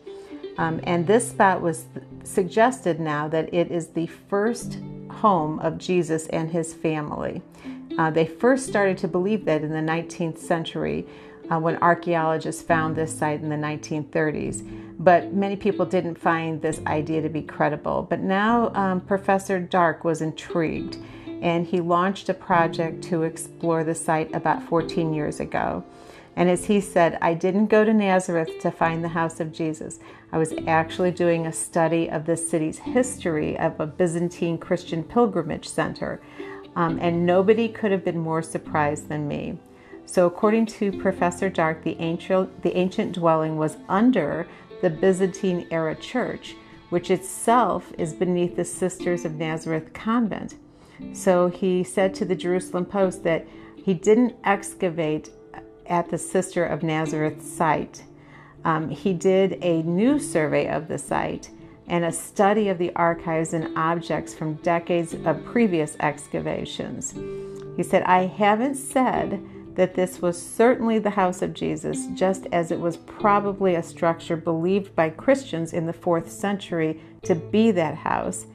Um, 0.57 0.79
and 0.83 1.05
this 1.05 1.29
spot 1.29 1.61
was 1.61 1.85
suggested 2.23 2.99
now 2.99 3.27
that 3.27 3.53
it 3.53 3.69
is 3.69 3.87
the 3.87 4.07
first 4.07 4.79
home 5.17 5.59
of 5.59 5.77
Jesus 5.77 6.27
and 6.27 6.51
his 6.51 6.73
family. 6.73 7.41
Uh, 7.97 8.11
they 8.11 8.25
first 8.25 8.67
started 8.67 8.97
to 8.99 9.07
believe 9.07 9.45
that 9.45 9.63
in 9.63 9.71
the 9.71 9.91
19th 9.91 10.37
century 10.37 11.05
uh, 11.49 11.59
when 11.59 11.77
archaeologists 11.77 12.61
found 12.61 12.95
this 12.95 13.17
site 13.17 13.41
in 13.41 13.49
the 13.49 13.55
1930s. 13.55 14.95
But 14.99 15.33
many 15.33 15.55
people 15.55 15.85
didn't 15.85 16.15
find 16.15 16.61
this 16.61 16.81
idea 16.87 17.21
to 17.21 17.29
be 17.29 17.41
credible. 17.41 18.05
But 18.09 18.19
now 18.19 18.73
um, 18.73 19.01
Professor 19.01 19.59
Dark 19.59 20.03
was 20.03 20.21
intrigued 20.21 20.97
and 21.41 21.67
he 21.67 21.79
launched 21.79 22.29
a 22.29 22.33
project 22.33 23.03
to 23.05 23.23
explore 23.23 23.83
the 23.83 23.95
site 23.95 24.33
about 24.35 24.63
14 24.63 25.13
years 25.13 25.39
ago. 25.39 25.83
And 26.35 26.49
as 26.49 26.65
he 26.65 26.81
said, 26.81 27.17
I 27.21 27.33
didn't 27.33 27.67
go 27.67 27.83
to 27.83 27.93
Nazareth 27.93 28.59
to 28.61 28.71
find 28.71 29.03
the 29.03 29.09
house 29.09 29.39
of 29.39 29.51
Jesus. 29.51 29.99
I 30.31 30.37
was 30.37 30.53
actually 30.67 31.11
doing 31.11 31.47
a 31.47 31.53
study 31.53 32.09
of 32.09 32.25
the 32.25 32.35
city's 32.35 32.79
history 32.79 33.57
of 33.57 33.79
a 33.79 33.87
Byzantine 33.87 34.57
Christian 34.57 35.03
pilgrimage 35.03 35.67
center. 35.67 36.21
Um, 36.75 36.99
and 37.01 37.25
nobody 37.25 37.69
could 37.69 37.91
have 37.91 38.03
been 38.03 38.19
more 38.19 38.41
surprised 38.41 39.09
than 39.09 39.27
me. 39.27 39.57
So, 40.05 40.25
according 40.25 40.67
to 40.67 40.91
Professor 40.91 41.49
Dark, 41.49 41.83
the 41.83 41.97
ancient, 41.99 42.61
the 42.61 42.77
ancient 42.77 43.13
dwelling 43.13 43.57
was 43.57 43.77
under 43.89 44.47
the 44.81 44.89
Byzantine 44.89 45.67
era 45.71 45.95
church, 45.95 46.55
which 46.89 47.09
itself 47.09 47.91
is 47.97 48.13
beneath 48.13 48.55
the 48.55 48.63
Sisters 48.63 49.25
of 49.25 49.35
Nazareth 49.35 49.91
convent. 49.93 50.55
So, 51.13 51.49
he 51.49 51.83
said 51.83 52.13
to 52.15 52.25
the 52.25 52.35
Jerusalem 52.35 52.85
Post 52.85 53.23
that 53.23 53.47
he 53.75 53.93
didn't 53.93 54.35
excavate 54.43 55.31
at 55.87 56.09
the 56.09 56.17
Sister 56.17 56.65
of 56.65 56.83
Nazareth 56.83 57.43
site. 57.43 58.03
Um, 58.67 58.89
he 58.89 59.13
did 59.13 59.63
a 59.63 59.81
new 59.83 60.19
survey 60.19 60.67
of 60.67 60.89
the 60.89 60.97
site 60.97 61.49
and 61.87 62.03
a 62.03 62.11
study 62.11 62.67
of 62.67 62.77
the 62.77 62.93
archives 62.97 63.53
and 63.53 63.75
objects 63.77 64.33
from 64.33 64.55
decades 64.55 65.13
of 65.13 65.45
previous 65.45 65.95
excavations. 66.01 67.15
He 67.77 67.83
said, 67.83 68.03
I 68.03 68.25
haven't 68.25 68.75
said 68.75 69.41
that 69.75 69.95
this 69.95 70.21
was 70.21 70.41
certainly 70.41 70.99
the 70.99 71.11
house 71.11 71.41
of 71.41 71.53
Jesus, 71.53 72.07
just 72.13 72.45
as 72.51 72.71
it 72.71 72.79
was 72.81 72.97
probably 72.97 73.75
a 73.75 73.83
structure 73.83 74.35
believed 74.35 74.93
by 74.97 75.11
Christians 75.11 75.71
in 75.71 75.85
the 75.85 75.93
fourth 75.93 76.29
century 76.29 76.99
to 77.23 77.35
be 77.35 77.71
that 77.71 77.95
house. 77.95 78.47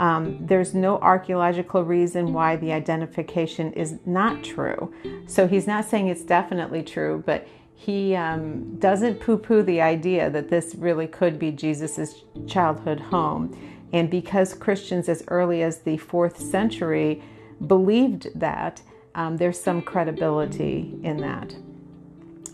Um, 0.00 0.38
there's 0.40 0.74
no 0.74 0.98
archaeological 1.00 1.84
reason 1.84 2.32
why 2.32 2.56
the 2.56 2.72
identification 2.72 3.74
is 3.74 3.98
not 4.06 4.42
true. 4.42 4.94
So 5.26 5.46
he's 5.46 5.66
not 5.66 5.84
saying 5.84 6.08
it's 6.08 6.22
definitely 6.22 6.84
true, 6.84 7.22
but 7.26 7.46
he 7.80 8.16
um, 8.16 8.76
doesn't 8.80 9.20
poo 9.20 9.38
poo 9.38 9.62
the 9.62 9.80
idea 9.80 10.28
that 10.30 10.50
this 10.50 10.74
really 10.74 11.06
could 11.06 11.38
be 11.38 11.52
Jesus' 11.52 12.24
childhood 12.48 12.98
home. 12.98 13.56
And 13.92 14.10
because 14.10 14.52
Christians 14.52 15.08
as 15.08 15.22
early 15.28 15.62
as 15.62 15.78
the 15.78 15.96
fourth 15.96 16.40
century 16.40 17.22
believed 17.64 18.28
that, 18.34 18.82
um, 19.14 19.36
there's 19.36 19.60
some 19.60 19.80
credibility 19.80 20.98
in 21.04 21.18
that. 21.18 21.54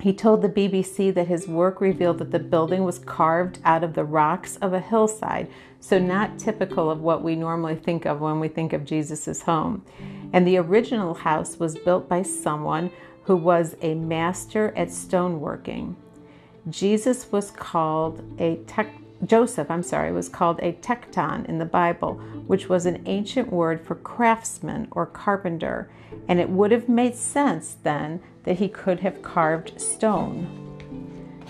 He 0.02 0.12
told 0.12 0.43
the 0.43 0.49
BBC 0.50 1.12
that 1.14 1.28
his 1.28 1.49
work 1.49 1.81
revealed 1.81 2.19
that 2.19 2.31
the 2.31 2.38
building 2.38 2.85
was 2.85 2.99
carved 2.99 3.61
out 3.64 3.83
of 3.83 3.95
the 3.95 4.04
rocks 4.04 4.57
of 4.57 4.75
a 4.75 4.81
hillside, 4.81 5.49
so 5.81 5.99
not 5.99 6.38
typical 6.38 6.90
of 6.90 7.00
what 7.00 7.23
we 7.23 7.35
normally 7.35 7.76
think 7.76 8.04
of 8.04 8.21
when 8.21 8.40
we 8.40 8.49
think 8.49 8.75
of 8.75 8.85
Jesus' 8.85 9.40
home. 9.40 9.83
And 10.35 10.47
the 10.47 10.59
original 10.59 11.14
house 11.14 11.59
was 11.59 11.78
built 11.78 12.11
by 12.11 12.21
someone 12.21 12.90
who 13.25 13.37
was 13.37 13.76
a 13.83 13.95
master 13.95 14.73
at 14.76 14.88
stoneworking. 14.88 15.95
Jesus 16.69 17.31
was 17.31 17.50
called 17.50 18.23
a 18.38 18.57
tech, 18.66 18.88
Joseph, 19.25 19.71
I'm 19.71 19.83
sorry, 19.83 20.12
was 20.12 20.28
called 20.28 20.61
a 20.61 20.73
tekton 20.73 21.47
in 21.47 21.59
the 21.59 21.64
Bible, 21.64 22.14
which 22.47 22.69
was 22.69 22.87
an 22.87 23.02
ancient 23.07 23.52
word 23.52 23.81
for 23.81 23.95
craftsman 23.97 24.88
or 24.90 25.07
carpenter, 25.07 25.90
and 26.28 26.40
it 26.40 26.49
would 26.49 26.71
have 26.71 26.88
made 26.88 27.14
sense 27.14 27.76
then 27.83 28.21
that 28.45 28.59
he 28.59 28.69
could 28.69 29.00
have 29.00 29.23
carved 29.23 29.81
stone. 29.81 30.61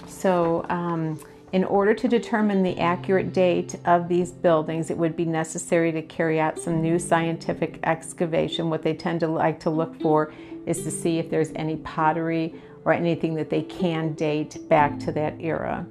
So, 0.06 0.64
um, 0.68 1.18
in 1.54 1.62
order 1.62 1.94
to 1.94 2.08
determine 2.08 2.64
the 2.64 2.80
accurate 2.80 3.32
date 3.32 3.76
of 3.84 4.08
these 4.08 4.32
buildings, 4.32 4.90
it 4.90 4.98
would 4.98 5.16
be 5.16 5.24
necessary 5.24 5.92
to 5.92 6.02
carry 6.02 6.40
out 6.40 6.58
some 6.58 6.82
new 6.82 6.98
scientific 6.98 7.78
excavation. 7.84 8.70
What 8.70 8.82
they 8.82 8.92
tend 8.92 9.20
to 9.20 9.28
like 9.28 9.60
to 9.60 9.70
look 9.70 10.00
for 10.00 10.34
is 10.66 10.82
to 10.82 10.90
see 10.90 11.20
if 11.20 11.30
there's 11.30 11.52
any 11.54 11.76
pottery 11.76 12.56
or 12.84 12.92
anything 12.92 13.36
that 13.36 13.50
they 13.50 13.62
can 13.62 14.14
date 14.14 14.68
back 14.68 14.98
to 14.98 15.12
that 15.12 15.36
era. 15.38 15.86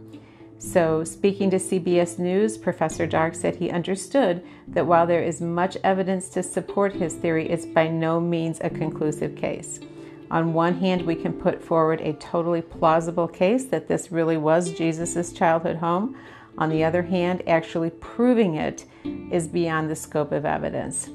So, 0.57 1.05
speaking 1.05 1.49
to 1.51 1.57
CBS 1.57 2.19
News, 2.19 2.57
Professor 2.57 3.07
Dark 3.07 3.33
said 3.33 3.55
he 3.55 3.71
understood 3.71 4.45
that 4.67 4.85
while 4.85 5.07
there 5.07 5.23
is 5.23 5.39
much 5.39 5.77
evidence 5.81 6.27
to 6.29 6.43
support 6.43 6.91
his 6.91 7.13
theory, 7.13 7.49
it's 7.49 7.65
by 7.65 7.87
no 7.87 8.19
means 8.19 8.59
a 8.59 8.69
conclusive 8.69 9.37
case. 9.37 9.79
On 10.33 10.51
one 10.51 10.79
hand, 10.79 11.03
we 11.03 11.13
can 11.13 11.31
put 11.31 11.63
forward 11.63 12.01
a 12.01 12.13
totally 12.13 12.63
plausible 12.63 13.27
case 13.27 13.65
that 13.65 13.87
this 13.87 14.11
really 14.11 14.35
was 14.35 14.73
Jesus' 14.73 15.31
childhood 15.31 15.75
home. 15.75 16.17
On 16.57 16.69
the 16.69 16.83
other 16.83 17.03
hand, 17.03 17.43
actually 17.45 17.91
proving 17.91 18.55
it 18.55 18.85
is 19.29 19.47
beyond 19.47 19.91
the 19.91 19.95
scope 19.95 20.31
of 20.31 20.43
evidence. 20.43 21.11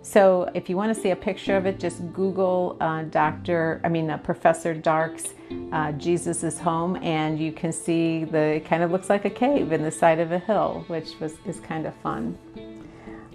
So, 0.00 0.50
if 0.54 0.70
you 0.70 0.78
want 0.78 0.94
to 0.94 0.98
see 0.98 1.10
a 1.10 1.16
picture 1.16 1.54
of 1.54 1.66
it, 1.66 1.78
just 1.78 2.14
Google 2.14 2.78
uh, 2.80 3.02
Dr. 3.02 3.82
I 3.84 3.90
mean, 3.90 4.08
uh, 4.08 4.16
Professor 4.16 4.72
Dark's 4.72 5.34
uh, 5.70 5.92
Jesus's 5.92 6.58
home, 6.58 6.96
and 7.02 7.38
you 7.38 7.52
can 7.52 7.72
see 7.72 8.24
the. 8.24 8.56
It 8.56 8.64
kind 8.64 8.82
of 8.82 8.90
looks 8.90 9.10
like 9.10 9.26
a 9.26 9.30
cave 9.30 9.72
in 9.72 9.82
the 9.82 9.90
side 9.90 10.18
of 10.18 10.32
a 10.32 10.38
hill, 10.38 10.84
which 10.88 11.20
was 11.20 11.34
is 11.44 11.60
kind 11.60 11.86
of 11.86 11.94
fun. 11.96 12.38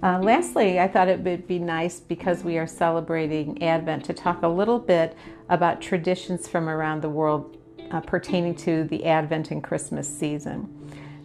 Uh, 0.04 0.20
lastly, 0.20 0.80
I 0.80 0.88
thought 0.88 1.08
it 1.08 1.20
would 1.22 1.48
be 1.48 1.58
nice 1.58 2.00
because 2.00 2.44
we 2.44 2.60
are 2.60 2.68
celebrating 2.68 3.64
Advent 3.64 4.06
to 4.06 4.14
talk 4.14 4.44
a 4.44 4.48
little 4.48 4.78
bit 4.78 5.16
about 5.50 5.82
traditions 5.82 6.48
from 6.48 6.70
around 6.70 7.02
the 7.02 7.10
world 7.10 7.58
uh, 7.90 8.02
pertaining 8.02 8.54
to 8.56 8.84
the 8.84 9.06
Advent 9.06 9.50
and 9.50 9.64
Christmas 9.64 10.08
season. 10.08 10.72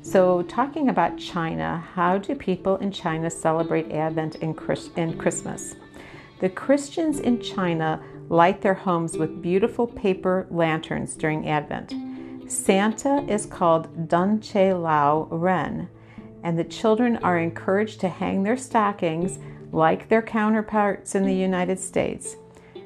So, 0.01 0.43
talking 0.43 0.89
about 0.89 1.19
China, 1.19 1.85
how 1.95 2.17
do 2.17 2.35
people 2.35 2.77
in 2.77 2.91
China 2.91 3.29
celebrate 3.29 3.93
Advent 3.93 4.37
and, 4.37 4.57
Christmas? 4.57 5.77
The 6.41 6.49
Christians 6.49 7.21
in 7.21 7.41
China 7.41 8.03
light 8.31 8.63
their 8.63 8.75
homes 8.75 9.19
with 9.19 9.43
beautiful 9.43 9.87
paper 9.87 10.47
lanterns 10.51 11.15
during 11.15 11.47
Advent. 11.47 11.95
Santa 12.51 13.23
is 13.29 13.45
called 13.45 14.09
Dun 14.09 14.41
Che 14.41 14.73
Lao 14.73 15.29
Ren 15.31 15.89
and 16.43 16.59
the 16.59 16.65
children 16.65 17.17
are 17.19 17.39
encouraged 17.39 18.01
to 18.01 18.09
hang 18.09 18.43
their 18.43 18.57
stockings 18.57 19.39
like 19.73 20.09
their 20.09 20.23
counterparts 20.23 21.15
in 21.15 21.25
the 21.25 21.35
United 21.35 21.79
States. 21.79 22.37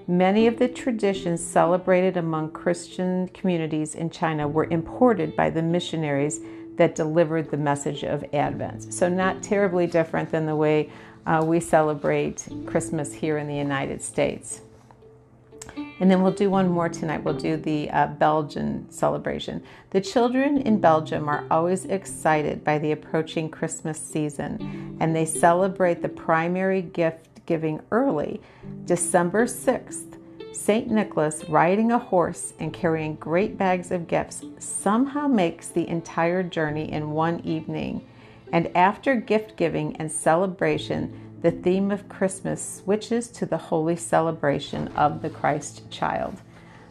Many 0.09 0.47
of 0.47 0.59
the 0.59 0.69
traditions 0.69 1.45
celebrated 1.45 2.17
among 2.17 2.53
Christian 2.53 3.27
communities 3.29 3.97
in 3.97 4.09
China 4.09 4.47
were 4.47 4.69
imported 4.71 5.35
by 5.35 5.51
the 5.51 5.63
missionaries 5.63 6.41
that 6.77 6.95
delivered 6.95 7.51
the 7.51 7.57
message 7.57 8.05
of 8.05 8.25
Advent. 8.33 8.95
So, 8.95 9.09
not 9.09 9.43
terribly 9.43 9.87
different 9.87 10.31
than 10.31 10.47
the 10.47 10.55
way 10.55 10.91
uh, 11.27 11.43
we 11.45 11.59
celebrate 11.59 12.47
Christmas 12.67 13.13
here 13.13 13.39
in 13.39 13.49
the 13.49 13.57
United 13.57 14.01
States. 14.01 14.61
And 15.99 16.11
then 16.11 16.23
we'll 16.23 16.33
do 16.33 16.51
one 16.51 16.69
more 16.69 16.89
tonight. 16.89 17.25
We'll 17.25 17.35
do 17.35 17.57
the 17.57 17.89
uh, 17.91 18.09
Belgian 18.09 18.91
celebration. 18.91 19.63
The 19.91 20.01
children 20.01 20.59
in 20.59 20.79
Belgium 20.79 21.29
are 21.29 21.47
always 21.51 21.87
excited 21.87 22.63
by 22.63 22.79
the 22.79 22.93
approaching 22.93 23.49
Christmas 23.49 23.99
season, 23.99 24.97
and 25.01 25.17
they 25.17 25.25
celebrate 25.25 26.03
the 26.03 26.09
primary 26.09 26.83
gift 26.83 27.29
giving 27.47 27.81
early, 27.91 28.41
December 28.85 29.47
6th. 29.47 30.19
St. 30.53 30.91
Nicholas, 30.91 31.49
riding 31.49 31.93
a 31.93 31.99
horse 31.99 32.55
and 32.59 32.73
carrying 32.73 33.15
great 33.17 33.57
bags 33.57 33.91
of 33.91 34.09
gifts, 34.09 34.45
somehow 34.59 35.29
makes 35.29 35.69
the 35.69 35.87
entire 35.87 36.43
journey 36.43 36.91
in 36.91 37.11
one 37.11 37.41
evening. 37.41 38.05
And 38.53 38.75
after 38.77 39.17
gift 39.17 39.57
giving 39.57 39.97
and 39.97 40.11
celebration, 40.11 41.26
the 41.47 41.53
theme 41.53 41.93
of 41.93 42.09
Christmas 42.09 42.79
switches 42.79 43.29
to 43.29 43.47
the 43.47 43.57
holy 43.57 43.95
celebration 43.95 44.89
of 44.97 45.23
the 45.23 45.31
Christ 45.31 45.89
child. 45.93 46.41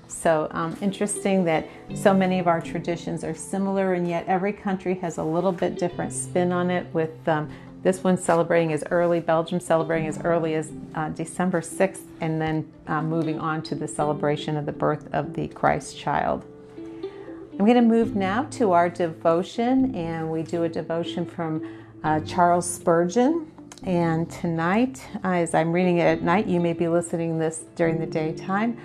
So 0.07 0.47
um, 0.51 0.77
interesting 0.79 1.43
that 1.43 1.67
so 1.93 2.13
many 2.13 2.39
of 2.39 2.47
our 2.47 2.61
traditions 2.61 3.25
are 3.25 3.35
similar, 3.35 3.95
and 3.95 4.07
yet 4.07 4.25
every 4.27 4.53
country 4.53 4.93
has 4.99 5.17
a 5.17 5.23
little 5.25 5.51
bit 5.51 5.77
different 5.77 6.13
spin 6.13 6.53
on 6.53 6.71
it. 6.71 6.87
With 6.93 7.27
um, 7.27 7.49
this 7.83 8.01
one 8.01 8.17
celebrating 8.17 8.71
as 8.71 8.81
early, 8.91 9.19
Belgium 9.19 9.59
celebrating 9.59 10.07
as 10.07 10.21
early 10.23 10.53
as 10.53 10.71
uh, 10.93 11.09
December 11.09 11.59
6th, 11.59 12.03
and 12.21 12.39
then 12.41 12.71
uh, 12.87 13.01
moving 13.01 13.37
on 13.37 13.61
to 13.63 13.75
the 13.75 13.89
celebration 13.89 14.55
of 14.55 14.65
the 14.65 14.71
birth 14.71 15.13
of 15.13 15.33
the 15.33 15.49
Christ 15.49 15.97
child. 15.97 16.45
I'm 16.77 17.65
going 17.65 17.75
to 17.75 17.81
move 17.81 18.15
now 18.15 18.43
to 18.51 18.71
our 18.71 18.87
devotion, 18.87 19.93
and 19.95 20.31
we 20.31 20.43
do 20.43 20.63
a 20.63 20.69
devotion 20.69 21.25
from 21.25 21.67
uh, 22.05 22.21
Charles 22.21 22.69
Spurgeon. 22.69 23.51
And 23.83 24.29
tonight, 24.29 25.05
as 25.23 25.53
I'm 25.53 25.71
reading 25.71 25.97
it 25.97 26.05
at 26.05 26.21
night, 26.21 26.47
you 26.47 26.59
may 26.59 26.73
be 26.73 26.87
listening 26.87 27.37
this 27.37 27.65
during 27.75 27.99
the 27.99 28.05
daytime. 28.05 28.77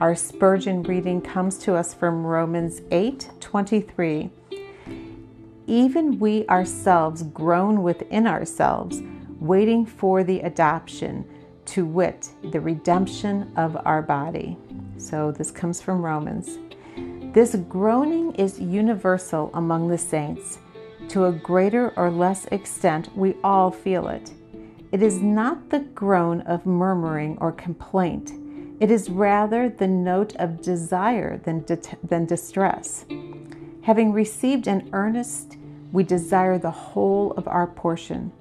Our 0.00 0.14
Spurgeon 0.14 0.82
reading 0.82 1.20
comes 1.20 1.58
to 1.58 1.74
us 1.74 1.92
from 1.92 2.24
Romans 2.24 2.80
8 2.90 3.30
23. 3.40 4.30
Even 5.66 6.18
we 6.18 6.46
ourselves 6.46 7.22
groan 7.24 7.82
within 7.82 8.26
ourselves, 8.26 9.02
waiting 9.40 9.84
for 9.84 10.22
the 10.22 10.40
adoption, 10.40 11.24
to 11.66 11.84
wit, 11.84 12.30
the 12.52 12.60
redemption 12.60 13.52
of 13.56 13.76
our 13.84 14.00
body. 14.00 14.56
So 14.96 15.32
this 15.32 15.50
comes 15.50 15.82
from 15.82 16.02
Romans. 16.02 16.58
This 17.34 17.56
groaning 17.68 18.34
is 18.36 18.60
universal 18.60 19.50
among 19.52 19.88
the 19.88 19.98
saints. 19.98 20.58
To 21.10 21.26
a 21.26 21.32
greater 21.32 21.92
or 21.96 22.10
less 22.10 22.46
extent, 22.46 23.16
we 23.16 23.34
all 23.44 23.70
feel 23.70 24.08
it. 24.08 24.32
It 24.92 25.02
is 25.02 25.20
not 25.20 25.70
the 25.70 25.80
groan 25.80 26.40
of 26.42 26.66
murmuring 26.66 27.38
or 27.40 27.52
complaint. 27.52 28.32
It 28.80 28.90
is 28.90 29.08
rather 29.08 29.68
the 29.68 29.86
note 29.86 30.34
of 30.36 30.60
desire 30.60 31.38
than, 31.38 31.64
than 32.02 32.26
distress. 32.26 33.04
Having 33.82 34.12
received 34.12 34.66
an 34.66 34.88
earnest, 34.92 35.56
we 35.92 36.02
desire 36.02 36.58
the 36.58 36.70
whole 36.70 37.32
of 37.32 37.46
our 37.48 37.66
portion. 37.66 38.32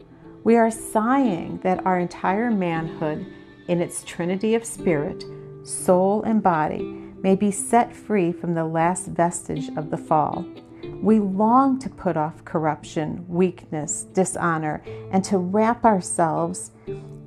We 0.43 0.55
are 0.57 0.71
sighing 0.71 1.59
that 1.63 1.85
our 1.85 1.99
entire 1.99 2.51
manhood, 2.51 3.25
in 3.67 3.81
its 3.81 4.03
trinity 4.03 4.55
of 4.55 4.65
spirit, 4.65 5.23
soul, 5.63 6.23
and 6.23 6.43
body, 6.43 6.83
may 7.23 7.35
be 7.35 7.51
set 7.51 7.95
free 7.95 8.31
from 8.31 8.53
the 8.53 8.65
last 8.65 9.07
vestige 9.07 9.69
of 9.77 9.89
the 9.89 9.97
fall. 9.97 10.45
We 11.01 11.19
long 11.19 11.79
to 11.79 11.89
put 11.89 12.17
off 12.17 12.45
corruption, 12.45 13.25
weakness, 13.27 14.03
dishonor, 14.13 14.83
and 15.11 15.23
to 15.25 15.37
wrap 15.37 15.85
ourselves 15.85 16.71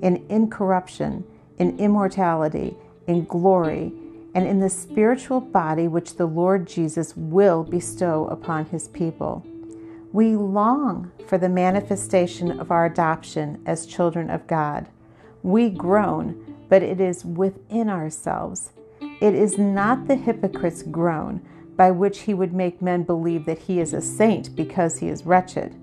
in 0.02 0.24
incorruption, 0.28 1.24
in 1.58 1.78
immortality, 1.78 2.76
in 3.06 3.24
glory, 3.24 3.92
and 4.34 4.46
in 4.46 4.60
the 4.60 4.70
spiritual 4.70 5.40
body 5.40 5.88
which 5.88 6.16
the 6.16 6.26
Lord 6.26 6.66
Jesus 6.66 7.16
will 7.16 7.64
bestow 7.64 8.26
upon 8.28 8.66
his 8.66 8.88
people. 8.88 9.44
We 10.12 10.36
long 10.36 11.10
for 11.26 11.38
the 11.38 11.48
manifestation 11.48 12.58
of 12.60 12.70
our 12.70 12.86
adoption 12.86 13.62
as 13.66 13.86
children 13.86 14.30
of 14.30 14.46
God. 14.46 14.88
We 15.42 15.70
groan, 15.70 16.56
but 16.68 16.82
it 16.82 17.00
is 17.00 17.24
within 17.24 17.88
ourselves 17.88 18.72
it 19.20 19.34
is 19.34 19.58
not 19.58 20.06
the 20.06 20.14
hypocrite's 20.14 20.82
groan 20.82 21.40
by 21.78 21.92
which 21.92 22.22
he 22.22 22.34
would 22.34 22.52
make 22.52 22.82
men 22.82 23.04
believe 23.04 23.46
that 23.46 23.60
he 23.60 23.78
is 23.78 23.94
a 23.94 24.02
saint 24.02 24.54
because 24.56 24.98
he 24.98 25.08
is 25.08 25.24
wretched. 25.24 25.76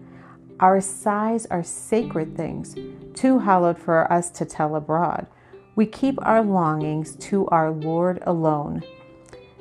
Our 0.59 0.81
sighs 0.81 1.45
are 1.47 1.63
sacred 1.63 2.35
things, 2.35 2.75
too 3.13 3.39
hallowed 3.39 3.79
for 3.79 4.11
us 4.11 4.29
to 4.31 4.45
tell 4.45 4.75
abroad. 4.75 5.25
We 5.73 5.85
keep 5.85 6.19
our 6.21 6.43
longings 6.43 7.15
to 7.27 7.47
our 7.47 7.71
Lord 7.71 8.21
alone. 8.27 8.83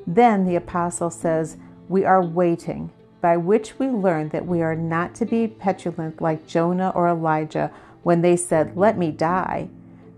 Then 0.09 0.45
the 0.45 0.57
apostle 0.57 1.11
says, 1.11 1.57
We 1.89 2.05
are 2.05 2.23
waiting, 2.23 2.91
by 3.21 3.37
which 3.37 3.79
we 3.79 3.87
learn 3.87 4.31
that 4.31 4.47
we 4.47 4.61
are 4.61 4.77
not 4.77 5.15
to 5.17 5.25
be 5.25 5.47
petulant 5.47 6.21
like 6.21 6.49
Jonah 6.49 6.91
or 6.97 7.09
Elijah 7.09 7.71
when 8.03 8.23
they 8.23 8.37
said, 8.37 8.77
Let 8.77 8.99
me 8.99 9.13
die 9.13 9.69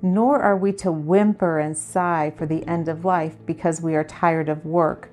nor 0.02 0.40
are 0.40 0.56
we 0.56 0.72
to 0.72 0.92
whimper 0.92 1.58
and 1.58 1.76
sigh 1.76 2.32
for 2.36 2.46
the 2.46 2.66
end 2.68 2.88
of 2.88 3.04
life 3.04 3.34
because 3.46 3.80
we 3.80 3.94
are 3.94 4.04
tired 4.04 4.48
of 4.48 4.64
work, 4.64 5.10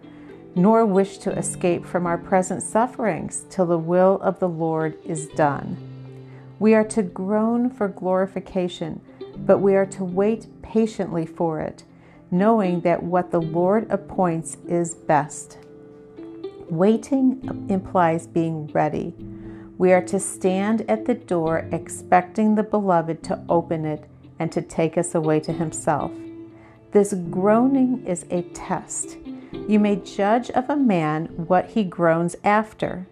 nor 0.56 0.86
wish 0.86 1.18
to 1.20 1.32
escape 1.38 1.86
from 1.86 2.06
our 2.06 2.18
present 2.18 2.62
sufferings 2.62 3.46
till 3.50 3.66
the 3.66 3.78
will 3.78 4.20
of 4.22 4.40
the 4.40 4.50
Lord 4.50 4.98
is 5.04 5.28
done. 5.30 5.78
We 6.60 6.76
are 6.76 6.84
to 6.86 7.02
groan 7.02 7.70
for 7.70 7.88
glorification, 7.88 9.02
but 9.38 9.60
we 9.60 9.76
are 9.76 9.88
to 9.88 10.04
wait 10.04 10.48
patiently 10.62 11.26
for 11.26 11.60
it, 11.60 11.84
knowing 12.30 12.82
that 12.82 13.04
what 13.04 13.32
the 13.32 13.42
Lord 13.42 13.90
appoints 13.90 14.58
is 14.68 14.94
best. 14.94 15.58
Waiting 16.70 17.68
implies 17.70 18.28
being 18.28 18.68
ready. 18.68 19.14
We 19.78 19.92
are 19.92 20.04
to 20.04 20.20
stand 20.20 20.90
at 20.90 21.06
the 21.06 21.16
door 21.16 21.68
expecting 21.72 22.56
the 22.56 22.64
beloved 22.64 23.24
to 23.24 23.44
open 23.50 23.86
it 23.86 24.06
and 24.40 24.52
to 24.52 24.62
take 24.62 24.98
us 24.98 25.16
away 25.16 25.40
to 25.42 25.52
Himself. 25.52 26.12
This 26.92 27.14
groaning 27.32 28.06
is 28.06 28.26
a 28.30 28.44
test. 28.54 29.18
You 29.68 29.80
may 29.80 29.96
judge 29.96 30.50
of 30.52 30.70
a 30.70 30.76
man 30.76 31.28
what 31.36 31.70
he 31.70 31.84
groans 31.84 32.36
after. 32.44 33.08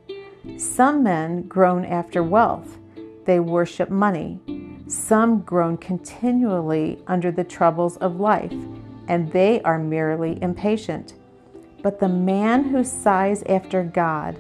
Some 0.58 1.04
men 1.04 1.44
groan 1.44 1.86
after 1.86 2.22
wealth, 2.24 2.78
they 3.26 3.40
worship 3.40 3.90
money. 3.90 4.40
Some 4.88 5.42
groan 5.42 5.78
continually 5.78 7.00
under 7.08 7.32
the 7.32 7.44
troubles 7.44 7.96
of 7.98 8.20
life, 8.20 8.54
and 9.08 9.32
they 9.32 9.62
are 9.62 9.80
merely 9.80 10.42
impatient. 10.42 11.14
But 11.82 12.00
the 12.00 12.10
man 12.10 12.66
who 12.66 12.84
sighs 12.84 13.44
after 13.44 13.84
God, 13.84 14.38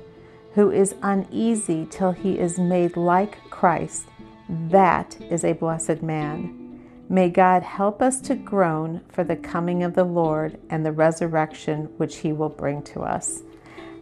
who 0.53 0.69
is 0.69 0.95
uneasy 1.01 1.87
till 1.89 2.11
he 2.11 2.37
is 2.37 2.59
made 2.59 2.97
like 2.97 3.37
Christ, 3.49 4.07
that 4.49 5.15
is 5.29 5.45
a 5.45 5.53
blessed 5.53 6.01
man. 6.01 6.60
May 7.11 7.27
God 7.27 7.61
help 7.61 8.01
us 8.01 8.21
to 8.21 8.35
groan 8.35 9.01
for 9.09 9.25
the 9.25 9.35
coming 9.35 9.83
of 9.83 9.95
the 9.95 10.05
Lord 10.05 10.57
and 10.69 10.85
the 10.85 10.93
resurrection 10.93 11.89
which 11.97 12.19
he 12.19 12.31
will 12.31 12.47
bring 12.47 12.81
to 12.83 13.01
us. 13.01 13.41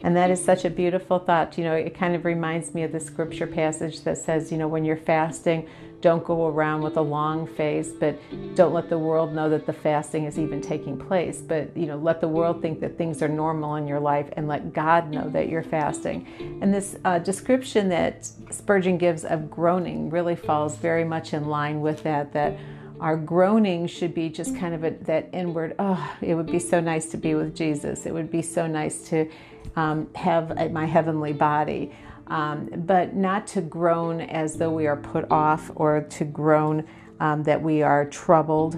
And 0.03 0.15
that 0.15 0.29
is 0.29 0.45
such 0.45 0.63
a 0.63 0.69
beautiful 0.69 1.17
thought. 1.17 1.57
You 1.57 1.63
know, 1.63 1.73
it 1.73 1.95
kind 1.95 2.13
of 2.13 2.23
reminds 2.23 2.75
me 2.75 2.83
of 2.83 2.91
the 2.91 2.99
scripture 2.99 3.47
passage 3.47 4.01
that 4.01 4.19
says, 4.19 4.51
you 4.51 4.59
know, 4.59 4.67
when 4.67 4.85
you're 4.85 4.95
fasting, 4.95 5.67
don't 6.01 6.23
go 6.23 6.49
around 6.49 6.83
with 6.83 6.97
a 6.97 7.01
long 7.01 7.47
face, 7.47 7.89
but 7.99 8.15
don't 8.53 8.75
let 8.75 8.89
the 8.89 8.99
world 8.99 9.33
know 9.33 9.49
that 9.49 9.65
the 9.65 9.73
fasting 9.73 10.25
is 10.25 10.37
even 10.37 10.61
taking 10.61 10.95
place. 10.95 11.41
But, 11.41 11.75
you 11.75 11.87
know, 11.87 11.97
let 11.97 12.21
the 12.21 12.27
world 12.27 12.61
think 12.61 12.79
that 12.81 12.95
things 12.95 13.23
are 13.23 13.27
normal 13.27 13.73
in 13.77 13.87
your 13.87 13.99
life 13.99 14.29
and 14.33 14.47
let 14.47 14.71
God 14.71 15.09
know 15.09 15.27
that 15.31 15.49
you're 15.49 15.63
fasting. 15.63 16.27
And 16.61 16.71
this 16.71 16.95
uh, 17.03 17.17
description 17.17 17.89
that 17.89 18.29
Spurgeon 18.51 18.99
gives 18.99 19.25
of 19.25 19.49
groaning 19.49 20.11
really 20.11 20.35
falls 20.35 20.77
very 20.77 21.03
much 21.03 21.33
in 21.33 21.47
line 21.47 21.81
with 21.81 22.03
that, 22.03 22.33
that 22.33 22.55
our 22.99 23.15
groaning 23.15 23.87
should 23.87 24.13
be 24.13 24.29
just 24.29 24.55
kind 24.57 24.73
of 24.73 24.83
a, 24.83 24.91
that 25.01 25.29
inward, 25.31 25.75
oh, 25.79 26.15
it 26.21 26.35
would 26.35 26.51
be 26.51 26.59
so 26.59 26.79
nice 26.79 27.05
to 27.07 27.17
be 27.17 27.35
with 27.35 27.55
Jesus. 27.55 28.05
It 28.05 28.13
would 28.13 28.29
be 28.29 28.41
so 28.41 28.67
nice 28.67 29.07
to 29.09 29.29
um, 29.75 30.13
have 30.15 30.71
my 30.71 30.85
heavenly 30.85 31.33
body. 31.33 31.91
Um, 32.27 32.69
but 32.85 33.15
not 33.15 33.47
to 33.47 33.61
groan 33.61 34.21
as 34.21 34.57
though 34.57 34.69
we 34.69 34.85
are 34.85 34.97
put 34.97 35.29
off 35.31 35.71
or 35.75 36.01
to 36.01 36.25
groan 36.25 36.85
um, 37.19 37.43
that 37.43 37.61
we 37.61 37.81
are 37.81 38.05
troubled. 38.05 38.77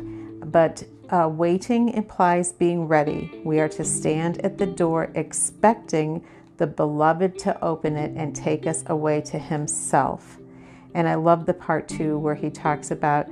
But 0.51 0.83
uh, 1.09 1.27
waiting 1.27 1.89
implies 1.89 2.53
being 2.53 2.87
ready. 2.87 3.41
We 3.43 3.59
are 3.59 3.69
to 3.69 3.83
stand 3.83 4.39
at 4.45 4.57
the 4.57 4.65
door 4.65 5.11
expecting 5.15 6.23
the 6.57 6.67
beloved 6.67 7.37
to 7.39 7.61
open 7.63 7.97
it 7.97 8.15
and 8.15 8.35
take 8.35 8.67
us 8.67 8.83
away 8.87 9.19
to 9.21 9.39
himself. 9.39 10.37
And 10.93 11.07
I 11.07 11.15
love 11.15 11.45
the 11.45 11.53
part 11.53 11.89
two 11.89 12.17
where 12.19 12.35
he 12.35 12.49
talks 12.49 12.91
about 12.91 13.27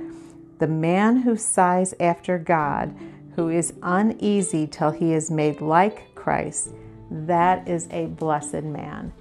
the 0.60 0.68
man 0.68 1.16
who 1.16 1.36
sighs 1.36 1.94
after 1.98 2.38
God, 2.38 2.94
who 3.34 3.48
is 3.48 3.72
uneasy 3.82 4.66
till 4.66 4.90
he 4.90 5.12
is 5.12 5.30
made 5.30 5.60
like 5.60 6.14
Christ, 6.14 6.70
that 7.10 7.66
is 7.66 7.88
a 7.90 8.06
blessed 8.06 8.62
man. 8.62 9.12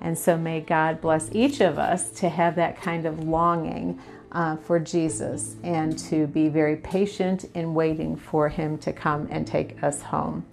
And 0.00 0.18
so 0.18 0.36
may 0.36 0.60
God 0.60 1.00
bless 1.00 1.28
each 1.32 1.60
of 1.60 1.78
us 1.78 2.10
to 2.12 2.28
have 2.28 2.56
that 2.56 2.80
kind 2.80 3.06
of 3.06 3.24
longing 3.24 4.00
uh, 4.32 4.56
for 4.56 4.78
Jesus 4.80 5.56
and 5.62 5.98
to 5.98 6.26
be 6.26 6.48
very 6.48 6.76
patient 6.76 7.44
in 7.54 7.74
waiting 7.74 8.16
for 8.16 8.48
him 8.48 8.78
to 8.78 8.92
come 8.92 9.28
and 9.30 9.46
take 9.46 9.82
us 9.82 10.02
home. 10.02 10.44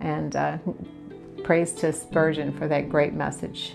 And 0.00 0.34
uh, 0.34 0.58
praise 1.44 1.72
to 1.74 1.92
Spurgeon 1.92 2.52
for 2.52 2.66
that 2.68 2.88
great 2.88 3.12
message. 3.12 3.74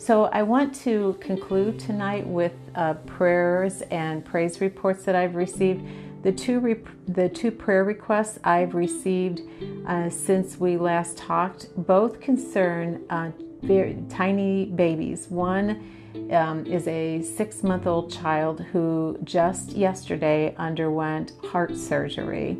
So 0.00 0.24
I 0.32 0.42
want 0.44 0.74
to 0.76 1.18
conclude 1.20 1.78
tonight 1.78 2.26
with 2.26 2.54
uh, 2.74 2.94
prayers 2.94 3.82
and 3.90 4.24
praise 4.24 4.62
reports 4.62 5.04
that 5.04 5.14
I've 5.14 5.34
received. 5.34 5.86
The 6.22 6.32
two 6.32 6.58
rep- 6.58 6.88
the 7.06 7.28
two 7.28 7.50
prayer 7.50 7.84
requests 7.84 8.38
I've 8.42 8.74
received 8.74 9.42
uh, 9.86 10.08
since 10.08 10.58
we 10.58 10.78
last 10.78 11.18
talked 11.18 11.68
both 11.76 12.18
concern 12.18 13.04
uh, 13.10 13.32
very 13.60 14.02
tiny 14.08 14.64
babies. 14.64 15.28
One 15.28 15.86
um, 16.30 16.64
is 16.64 16.88
a 16.88 17.20
six 17.20 17.62
month 17.62 17.86
old 17.86 18.10
child 18.10 18.60
who 18.72 19.18
just 19.22 19.72
yesterday 19.72 20.54
underwent 20.56 21.34
heart 21.44 21.76
surgery. 21.76 22.56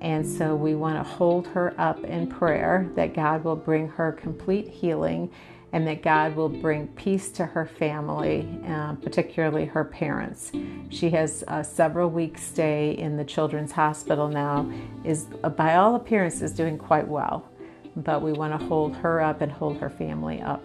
And 0.00 0.26
so 0.26 0.56
we 0.56 0.74
want 0.74 0.96
to 0.96 1.04
hold 1.04 1.46
her 1.46 1.72
up 1.78 2.02
in 2.02 2.26
prayer 2.26 2.90
that 2.96 3.14
God 3.14 3.44
will 3.44 3.56
bring 3.56 3.86
her 3.90 4.10
complete 4.10 4.66
healing 4.68 5.30
and 5.74 5.88
that 5.88 6.02
God 6.02 6.36
will 6.36 6.48
bring 6.48 6.86
peace 6.86 7.32
to 7.32 7.44
her 7.44 7.66
family, 7.66 8.48
uh, 8.64 8.92
particularly 8.94 9.64
her 9.64 9.84
parents. 9.84 10.52
She 10.88 11.10
has 11.10 11.42
a 11.48 11.64
several 11.64 12.08
weeks 12.10 12.44
stay 12.44 12.92
in 12.92 13.16
the 13.16 13.24
Children's 13.24 13.72
Hospital 13.72 14.28
now, 14.28 14.70
is 15.02 15.26
uh, 15.42 15.48
by 15.48 15.74
all 15.74 15.96
appearances 15.96 16.52
doing 16.52 16.78
quite 16.78 17.08
well, 17.08 17.50
but 17.96 18.22
we 18.22 18.32
want 18.32 18.58
to 18.58 18.66
hold 18.68 18.94
her 18.94 19.20
up 19.20 19.40
and 19.40 19.50
hold 19.50 19.78
her 19.78 19.90
family 19.90 20.40
up. 20.40 20.64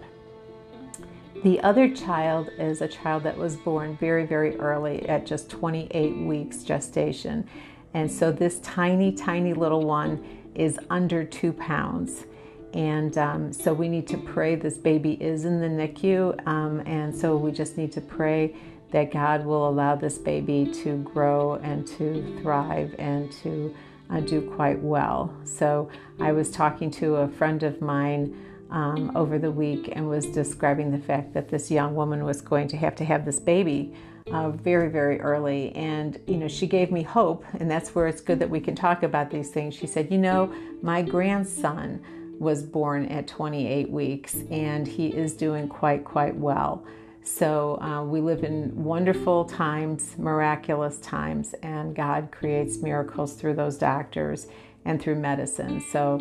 The 1.42 1.60
other 1.60 1.92
child 1.92 2.50
is 2.56 2.80
a 2.80 2.86
child 2.86 3.24
that 3.24 3.36
was 3.36 3.56
born 3.56 3.96
very, 3.96 4.24
very 4.24 4.56
early 4.60 5.08
at 5.08 5.26
just 5.26 5.50
28 5.50 6.18
weeks 6.18 6.62
gestation. 6.62 7.48
And 7.94 8.12
so 8.12 8.30
this 8.30 8.60
tiny, 8.60 9.10
tiny 9.10 9.54
little 9.54 9.84
one 9.84 10.24
is 10.54 10.78
under 10.88 11.24
two 11.24 11.52
pounds. 11.52 12.26
And 12.72 13.16
um, 13.18 13.52
so 13.52 13.72
we 13.72 13.88
need 13.88 14.06
to 14.08 14.16
pray. 14.16 14.54
This 14.54 14.78
baby 14.78 15.14
is 15.14 15.44
in 15.44 15.60
the 15.60 15.66
NICU, 15.66 16.46
um, 16.46 16.80
and 16.86 17.14
so 17.14 17.36
we 17.36 17.50
just 17.50 17.76
need 17.76 17.90
to 17.92 18.00
pray 18.00 18.54
that 18.92 19.12
God 19.12 19.44
will 19.44 19.68
allow 19.68 19.94
this 19.96 20.18
baby 20.18 20.70
to 20.82 20.98
grow 20.98 21.54
and 21.56 21.86
to 21.88 22.38
thrive 22.42 22.94
and 22.98 23.30
to 23.42 23.74
uh, 24.10 24.20
do 24.20 24.42
quite 24.42 24.80
well. 24.80 25.34
So 25.44 25.88
I 26.20 26.32
was 26.32 26.50
talking 26.50 26.90
to 26.92 27.16
a 27.16 27.28
friend 27.28 27.62
of 27.62 27.80
mine 27.80 28.36
um, 28.70 29.12
over 29.16 29.38
the 29.38 29.50
week 29.50 29.90
and 29.92 30.08
was 30.08 30.26
describing 30.26 30.90
the 30.90 30.98
fact 30.98 31.34
that 31.34 31.48
this 31.48 31.70
young 31.70 31.94
woman 31.94 32.24
was 32.24 32.40
going 32.40 32.68
to 32.68 32.76
have 32.76 32.94
to 32.96 33.04
have 33.04 33.24
this 33.24 33.40
baby 33.40 33.94
uh, 34.32 34.50
very, 34.50 34.88
very 34.88 35.20
early. 35.20 35.74
And, 35.74 36.20
you 36.26 36.36
know, 36.36 36.48
she 36.48 36.66
gave 36.66 36.90
me 36.90 37.02
hope, 37.02 37.44
and 37.54 37.70
that's 37.70 37.94
where 37.94 38.06
it's 38.06 38.20
good 38.20 38.38
that 38.38 38.50
we 38.50 38.60
can 38.60 38.74
talk 38.74 39.02
about 39.02 39.30
these 39.30 39.50
things. 39.50 39.74
She 39.74 39.86
said, 39.86 40.10
You 40.10 40.18
know, 40.18 40.52
my 40.82 41.02
grandson 41.02 42.00
was 42.40 42.62
born 42.62 43.04
at 43.06 43.28
28 43.28 43.90
weeks 43.90 44.34
and 44.50 44.88
he 44.88 45.08
is 45.08 45.34
doing 45.34 45.68
quite, 45.68 46.04
quite 46.04 46.34
well. 46.34 46.84
So 47.22 47.78
uh, 47.82 48.02
we 48.02 48.22
live 48.22 48.44
in 48.44 48.82
wonderful 48.82 49.44
times, 49.44 50.16
miraculous 50.16 50.98
times, 50.98 51.54
and 51.62 51.94
God 51.94 52.30
creates 52.32 52.78
miracles 52.78 53.34
through 53.34 53.54
those 53.54 53.76
doctors 53.76 54.46
and 54.86 55.00
through 55.00 55.16
medicine. 55.16 55.84
So 55.92 56.18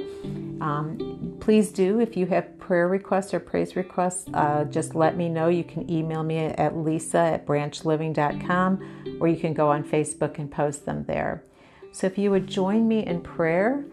um, 0.59 1.37
please 1.39 1.71
do, 1.71 2.01
if 2.01 2.17
you 2.17 2.25
have 2.27 2.59
prayer 2.59 2.89
requests 2.89 3.33
or 3.33 3.39
praise 3.39 3.77
requests, 3.77 4.29
uh, 4.33 4.65
just 4.65 4.95
let 4.95 5.15
me 5.15 5.29
know. 5.29 5.47
You 5.47 5.63
can 5.63 5.89
email 5.89 6.21
me 6.21 6.39
at 6.39 6.75
lisa 6.75 7.17
at 7.17 7.47
branchliving.com 7.47 9.17
or 9.21 9.29
you 9.29 9.37
can 9.37 9.53
go 9.53 9.69
on 9.69 9.85
Facebook 9.85 10.37
and 10.37 10.51
post 10.51 10.85
them 10.85 11.05
there. 11.05 11.45
So 11.93 12.07
if 12.07 12.17
you 12.17 12.29
would 12.31 12.45
join 12.45 12.89
me 12.89 13.05
in 13.05 13.21
prayer, 13.21 13.85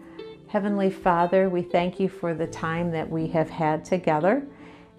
Heavenly 0.49 0.89
Father, 0.89 1.49
we 1.49 1.61
thank 1.61 1.99
you 1.99 2.07
for 2.07 2.33
the 2.33 2.47
time 2.47 2.91
that 2.91 3.09
we 3.09 3.27
have 3.27 3.49
had 3.49 3.83
together. 3.83 4.47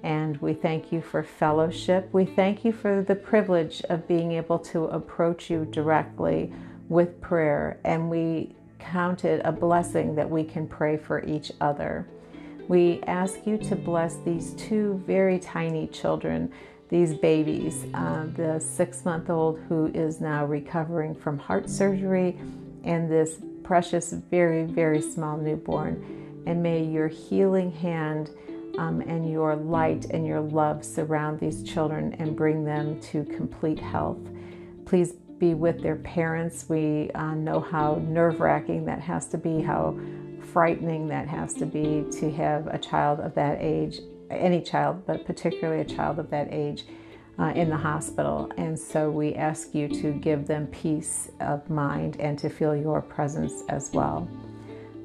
And 0.02 0.37
we 0.42 0.52
thank 0.52 0.92
you 0.92 1.00
for 1.00 1.22
fellowship. 1.22 2.11
We 2.12 2.26
thank 2.26 2.66
you 2.66 2.72
for 2.72 3.02
the 3.02 3.14
privilege 3.14 3.82
of 3.88 4.06
being 4.06 4.32
able 4.32 4.58
to 4.61 4.84
approach 4.84 5.48
you 5.48 5.64
directly 5.64 6.52
with 6.90 7.18
prayer. 7.22 7.80
And 7.84 8.11
we 8.11 8.54
count 8.78 9.24
it 9.24 9.40
a 9.44 9.50
blessing 9.50 10.14
that 10.16 10.28
we 10.28 10.44
can 10.44 10.68
pray 10.68 10.98
for 10.98 11.24
each 11.24 11.50
other. 11.62 12.06
We 12.68 13.00
ask 13.06 13.46
you 13.46 13.56
to 13.56 13.74
bless 13.74 14.16
these 14.18 14.52
two 14.52 15.02
very 15.06 15.38
tiny 15.38 15.87
children, 15.87 16.52
these 16.90 17.14
babies, 17.14 17.87
uh, 17.94 18.26
the 18.37 18.61
six 18.61 19.06
month 19.06 19.30
old 19.30 19.61
who 19.68 19.87
is 19.94 20.20
now 20.20 20.44
recovering 20.44 21.14
from 21.14 21.38
heart 21.38 21.70
surgery, 21.70 22.38
and 22.84 23.11
this 23.11 23.40
precious, 23.68 24.12
very, 24.31 24.64
very 24.64 25.02
small 25.02 25.37
newborn. 25.37 26.42
And 26.46 26.62
may 26.62 26.83
your 26.83 27.07
healing 27.07 27.70
hand 27.70 28.31
um, 28.78 29.02
and 29.02 29.31
your 29.31 29.57
light 29.57 30.07
and 30.07 30.26
your 30.26 30.40
love 30.40 30.83
surround 30.83 31.38
these 31.38 31.62
children 31.62 32.14
and 32.14 32.35
bring 32.35 32.64
them 32.64 32.98
to 33.12 33.24
complete 33.24 33.78
health. 33.78 34.16
Please 34.87 35.12
be 35.37 35.52
with 35.52 35.83
their 35.83 35.96
parents. 35.96 36.64
We 36.70 37.11
uh, 37.11 37.35
know 37.35 37.61
how 37.61 37.96
nerve 38.09 38.40
wracking 38.40 38.87
that 38.87 39.02
has 39.02 39.28
to 39.28 39.37
be, 39.37 39.61
how 39.61 40.00
frightening 40.50 41.07
that 41.09 41.28
has 41.28 41.52
to 41.54 41.66
be 41.66 42.07
to 42.12 42.31
have 42.31 42.68
a 42.68 42.78
child 42.78 43.20
of 43.20 43.35
that 43.35 43.59
age, 43.61 44.00
any 44.31 44.62
child, 44.62 45.02
but 45.07 45.26
particularly 45.26 45.83
a 45.83 45.85
child 45.85 46.18
of 46.18 46.31
that 46.31 46.48
age. 46.50 46.85
Uh, 47.38 47.53
in 47.55 47.70
the 47.70 47.77
hospital. 47.77 48.51
And 48.57 48.77
so 48.77 49.12
we 49.12 49.37
ask 49.37 49.72
you 49.72 49.87
to 49.87 50.11
give 50.11 50.48
them 50.48 50.66
peace 50.66 51.31
of 51.38 51.70
mind 51.70 52.16
and 52.18 52.37
to 52.40 52.48
feel 52.48 52.74
your 52.74 53.01
presence 53.01 53.62
as 53.68 53.92
well. 53.92 54.29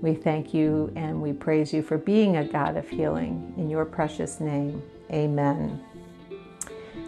We 0.02 0.16
thank 0.16 0.52
you 0.52 0.92
and 0.96 1.22
we 1.22 1.32
praise 1.32 1.72
you 1.72 1.84
for 1.84 2.00
being 2.00 2.38
a 2.38 2.44
God 2.44 2.76
of 2.76 2.90
healing. 2.90 3.54
In 3.56 3.70
your 3.70 3.86
precious 3.86 4.40
name, 4.40 4.82
amen. 5.12 5.80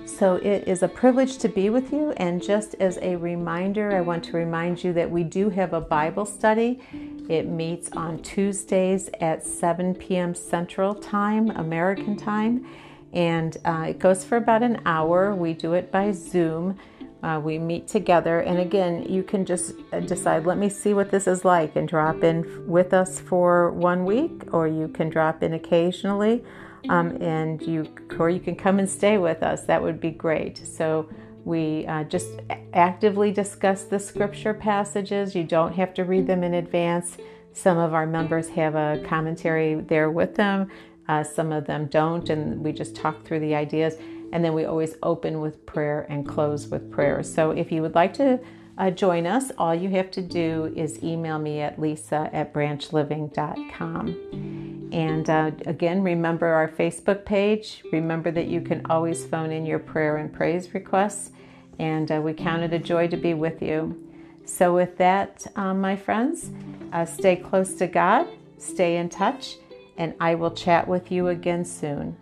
So 0.06 0.36
it 0.36 0.68
is 0.68 0.84
a 0.84 0.88
privilege 0.88 1.40
to 1.40 1.50
be 1.50 1.70
with 1.70 1.92
you. 1.92 2.12
And 2.18 2.42
just 2.42 2.76
as 2.76 3.00
a 3.02 3.16
reminder, 3.16 3.94
I 3.98 4.02
want 4.02 4.24
to 4.26 4.38
remind 4.38 4.84
you 4.84 4.94
that 4.94 5.10
we 5.10 5.24
do 5.24 5.50
have 5.50 5.74
a 5.74 5.82
Bible 5.82 6.26
study. 6.26 6.80
It 7.28 7.48
meets 7.48 7.92
on 7.94 8.22
Tuesdays 8.22 9.10
at 9.20 9.44
7 9.44 9.96
p.m. 9.96 10.36
Central 10.36 10.94
Time, 10.94 11.50
American 11.50 12.16
Time. 12.16 12.66
And 13.16 13.58
uh, 13.66 13.86
it 13.90 14.00
goes 14.00 14.24
for 14.24 14.36
about 14.38 14.62
an 14.62 14.82
hour. 14.86 15.34
We 15.34 15.54
do 15.54 15.74
it 15.74 15.92
by 15.92 16.12
Zoom. 16.12 16.78
Uh, 17.24 17.40
we 17.40 17.58
meet 17.58 17.88
together, 17.88 18.42
and 18.42 18.60
again, 18.60 19.04
you 19.10 19.24
can 19.24 19.46
just 19.46 19.74
uh, 19.92 20.00
decide, 20.02 20.46
let 20.46 20.60
me 20.60 20.70
see 20.70 20.94
what 20.94 21.10
this 21.10 21.26
is 21.26 21.44
like, 21.44 21.76
and 21.76 21.88
drop 21.88 22.24
in 22.24 22.68
with 22.68 22.94
us 22.94 23.20
for 23.20 23.72
one 23.72 24.06
week, 24.06 24.44
or 24.54 24.68
you 24.68 24.88
can 24.90 25.10
drop 25.10 25.42
in 25.42 25.54
occasionally, 25.54 26.44
um, 26.90 27.20
and 27.24 27.64
you 27.64 27.88
or 28.20 28.30
you 28.30 28.40
can 28.40 28.56
come 28.56 28.78
and 28.78 28.88
stay 28.88 29.18
with 29.18 29.42
us. 29.42 29.64
That 29.64 29.82
would 29.82 30.00
be 30.00 30.12
great. 30.12 30.58
So 30.68 31.10
we 31.46 31.88
uh, 31.88 32.04
just 32.04 32.28
actively 32.74 33.32
discuss 33.32 33.86
the 33.86 33.98
scripture 33.98 34.54
passages. 34.54 35.34
You 35.34 35.46
don't 35.46 35.74
have 35.74 35.96
to 35.96 36.04
read 36.04 36.28
them 36.28 36.44
in 36.44 36.54
advance. 36.54 37.18
Some 37.54 37.80
of 37.80 37.96
our 37.96 38.06
members 38.06 38.50
have 38.50 38.76
a 38.76 39.02
commentary 39.08 39.76
there 39.76 40.12
with 40.12 40.36
them. 40.36 40.70
Uh, 41.08 41.24
some 41.24 41.52
of 41.52 41.66
them 41.66 41.88
don't, 41.88 42.30
and 42.30 42.64
we 42.64 42.72
just 42.72 42.96
talk 42.96 43.26
through 43.26 43.40
the 43.40 43.56
ideas. 43.56 43.96
And 44.32 44.44
then 44.44 44.54
we 44.54 44.66
always 44.66 44.96
open 45.04 45.40
with 45.40 45.66
prayer 45.66 46.06
and 46.10 46.28
close 46.28 46.68
with 46.68 46.92
prayer. 46.92 47.24
So 47.24 47.52
if 47.52 47.72
you 47.72 47.82
would 47.82 47.96
like 47.96 48.14
to 48.16 48.40
uh, 48.78 48.92
join 48.92 49.26
us, 49.26 49.52
all 49.58 49.74
you 49.74 49.90
have 49.92 50.12
to 50.12 50.22
do 50.22 50.74
is 50.76 51.02
email 51.04 51.40
me 51.40 51.62
at 51.62 51.80
lisa 51.80 52.30
at 52.34 52.54
branchliving.com. 52.54 54.90
And 54.92 55.30
uh, 55.30 55.52
again, 55.66 56.04
remember 56.04 56.48
our 56.48 56.70
Facebook 56.70 57.26
page. 57.26 57.84
Remember 57.92 58.32
that 58.32 58.48
you 58.48 58.62
can 58.62 58.86
always 58.88 59.26
phone 59.26 59.52
in 59.52 59.66
your 59.66 59.80
prayer 59.80 60.18
and 60.18 60.32
praise 60.32 60.74
requests. 60.74 61.32
And 61.80 62.12
uh, 62.12 62.22
we 62.22 62.34
count 62.34 62.64
it 62.64 62.74
a 62.74 62.80
joy 62.80 63.08
to 63.10 63.18
be 63.18 63.34
with 63.34 63.62
you. 63.62 64.02
So, 64.46 64.76
with 64.76 64.98
that, 64.98 65.48
um, 65.56 65.82
my 65.82 65.96
friends, 65.96 66.52
uh, 66.94 67.06
stay 67.06 67.36
close 67.36 67.74
to 67.76 67.88
God, 67.88 68.28
stay 68.58 68.98
in 68.98 69.10
touch, 69.10 69.58
and 69.98 70.14
I 70.20 70.36
will 70.36 70.52
chat 70.52 70.88
with 70.88 71.12
you 71.12 71.28
again 71.28 71.66
soon. 71.66 72.18